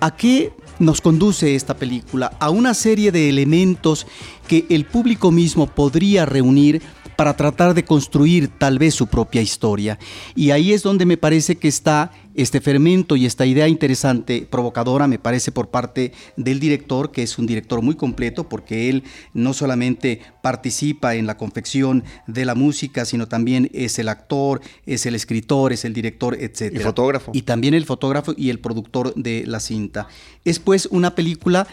¿A 0.00 0.14
qué 0.14 0.52
nos 0.78 1.00
conduce 1.00 1.54
esta 1.54 1.76
película? 1.76 2.32
A 2.40 2.50
una 2.50 2.74
serie 2.74 3.12
de 3.12 3.28
elementos 3.28 4.06
que 4.46 4.66
el 4.70 4.84
público 4.84 5.30
mismo 5.30 5.66
podría 5.66 6.26
reunir 6.26 6.82
para 7.18 7.34
tratar 7.34 7.74
de 7.74 7.84
construir 7.84 8.46
tal 8.46 8.78
vez 8.78 8.94
su 8.94 9.08
propia 9.08 9.42
historia. 9.42 9.98
Y 10.36 10.52
ahí 10.52 10.72
es 10.72 10.84
donde 10.84 11.04
me 11.04 11.16
parece 11.16 11.56
que 11.56 11.66
está 11.66 12.12
este 12.36 12.60
fermento 12.60 13.16
y 13.16 13.26
esta 13.26 13.44
idea 13.44 13.66
interesante, 13.66 14.46
provocadora, 14.48 15.08
me 15.08 15.18
parece 15.18 15.50
por 15.50 15.68
parte 15.68 16.12
del 16.36 16.60
director, 16.60 17.10
que 17.10 17.24
es 17.24 17.36
un 17.36 17.48
director 17.48 17.82
muy 17.82 17.96
completo, 17.96 18.48
porque 18.48 18.88
él 18.88 19.02
no 19.34 19.52
solamente 19.52 20.20
participa 20.40 21.16
en 21.16 21.26
la 21.26 21.36
confección 21.36 22.04
de 22.28 22.44
la 22.44 22.54
música, 22.54 23.04
sino 23.04 23.26
también 23.26 23.68
es 23.74 23.98
el 23.98 24.08
actor, 24.08 24.60
es 24.86 25.04
el 25.04 25.16
escritor, 25.16 25.72
es 25.72 25.84
el 25.84 25.94
director, 25.94 26.36
etc. 26.40 26.72
Y 26.72 26.78
fotógrafo. 26.78 27.32
Y 27.34 27.42
también 27.42 27.74
el 27.74 27.84
fotógrafo 27.84 28.32
y 28.36 28.50
el 28.50 28.60
productor 28.60 29.12
de 29.16 29.42
la 29.44 29.58
cinta. 29.58 30.06
Es 30.44 30.60
pues 30.60 30.86
una 30.92 31.16
película 31.16 31.66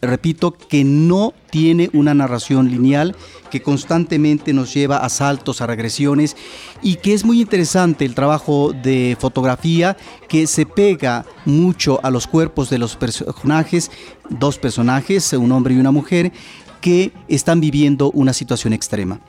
repito, 0.00 0.52
que 0.52 0.84
no 0.84 1.32
tiene 1.50 1.90
una 1.92 2.14
narración 2.14 2.70
lineal, 2.70 3.16
que 3.50 3.62
constantemente 3.62 4.52
nos 4.52 4.72
lleva 4.74 4.98
a 4.98 5.08
saltos, 5.08 5.60
a 5.60 5.66
regresiones 5.66 6.36
y 6.82 6.96
que 6.96 7.14
es 7.14 7.24
muy 7.24 7.40
interesante 7.40 8.04
el 8.04 8.14
trabajo 8.14 8.72
de 8.72 9.16
fotografía 9.18 9.96
que 10.28 10.46
se 10.46 10.66
pega 10.66 11.24
mucho 11.44 12.00
a 12.02 12.10
los 12.10 12.26
cuerpos 12.26 12.70
de 12.70 12.78
los 12.78 12.96
personajes, 12.96 13.90
dos 14.28 14.58
personajes, 14.58 15.32
un 15.32 15.52
hombre 15.52 15.74
y 15.74 15.78
una 15.78 15.90
mujer, 15.90 16.32
que 16.80 17.12
están 17.28 17.60
viviendo 17.60 18.10
una 18.12 18.32
situación 18.32 18.72
extrema. 18.72 19.20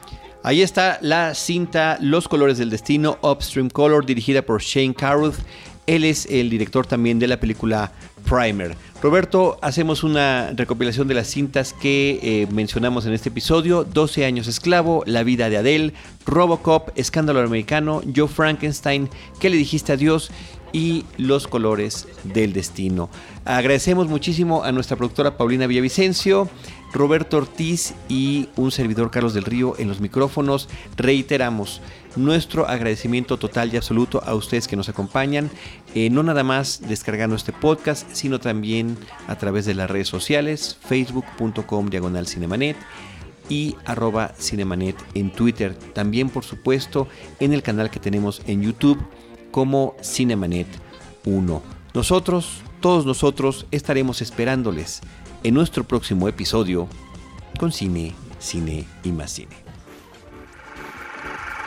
Ahí 0.44 0.62
está 0.62 1.00
la 1.02 1.34
cinta 1.34 1.98
Los 2.00 2.28
Colores 2.28 2.58
del 2.58 2.70
Destino, 2.70 3.18
Upstream 3.22 3.70
Color, 3.70 4.06
dirigida 4.06 4.42
por 4.42 4.62
Shane 4.62 4.94
Carruth. 4.94 5.36
Él 5.88 6.04
es 6.04 6.28
el 6.30 6.50
director 6.50 6.86
también 6.86 7.18
de 7.18 7.28
la 7.28 7.40
película 7.40 7.92
Primer. 8.24 8.76
Roberto, 9.02 9.58
hacemos 9.62 10.04
una 10.04 10.52
recopilación 10.54 11.08
de 11.08 11.14
las 11.14 11.28
cintas 11.28 11.72
que 11.74 12.20
eh, 12.22 12.48
mencionamos 12.52 13.06
en 13.06 13.14
este 13.14 13.30
episodio. 13.30 13.86
12 13.86 14.26
años 14.26 14.48
esclavo, 14.48 15.04
La 15.06 15.24
vida 15.24 15.50
de 15.50 15.58
Adele, 15.58 15.94
Robocop, 16.26 16.90
Escándalo 16.96 17.40
americano, 17.40 18.02
Joe 18.14 18.28
Frankenstein, 18.28 19.10
¿Qué 19.40 19.50
le 19.50 19.56
dijiste 19.56 19.94
a 19.94 19.98
Dios? 19.98 20.30
y 20.74 21.06
Los 21.18 21.48
colores 21.48 22.08
del 22.26 22.52
destino. 22.52 23.10
Agradecemos 23.46 24.08
muchísimo 24.08 24.64
a 24.64 24.74
nuestra 24.74 24.98
productora 24.98 25.38
Paulina 25.38 25.68
Villavicencio, 25.68 26.50
Roberto 26.92 27.38
Ortiz 27.38 27.94
y 28.10 28.50
un 28.58 28.72
servidor 28.72 29.10
Carlos 29.10 29.34
del 29.34 29.46
Río 29.46 29.76
en 29.78 29.88
los 29.88 30.02
micrófonos. 30.02 30.68
Reiteramos 30.98 31.82
nuestro 32.18 32.68
agradecimiento 32.68 33.38
total 33.38 33.74
y 33.74 33.78
absoluto 33.78 34.22
a 34.26 34.34
ustedes 34.36 34.68
que 34.68 34.76
nos 34.76 34.90
acompañan, 34.90 35.50
eh, 35.96 36.10
no 36.10 36.24
nada 36.24 36.44
más 36.44 36.82
descargando 36.88 37.36
este 37.36 37.54
podcast, 37.54 38.10
sino 38.12 38.40
también 38.40 38.98
a 39.28 39.38
través 39.38 39.66
de 39.66 39.74
las 39.74 39.90
redes 39.90 40.08
sociales, 40.08 40.78
facebook.com 40.88 41.90
diagonal 41.90 42.28
cinemanet 42.28 42.78
y 43.50 43.76
arroba 43.86 44.34
cinemanet 44.38 44.96
en 45.14 45.32
Twitter. 45.32 45.76
También, 45.94 46.30
por 46.30 46.44
supuesto, 46.44 47.08
en 47.40 47.54
el 47.54 47.64
canal 47.64 47.90
que 47.90 48.00
tenemos 48.00 48.42
en 48.48 48.62
YouTube 48.62 49.00
como 49.52 49.96
Cinemanet 50.04 50.68
1. 51.26 51.62
Nosotros, 51.94 52.62
todos 52.82 53.06
nosotros, 53.06 53.66
estaremos 53.72 54.22
esperándoles 54.22 55.02
en 55.44 55.54
nuestro 55.54 55.84
próximo 55.84 56.28
episodio 56.28 56.88
con 57.60 57.72
cine, 57.72 58.14
cine 58.40 58.86
y 59.04 59.12
más 59.12 59.32
cine. 59.32 59.67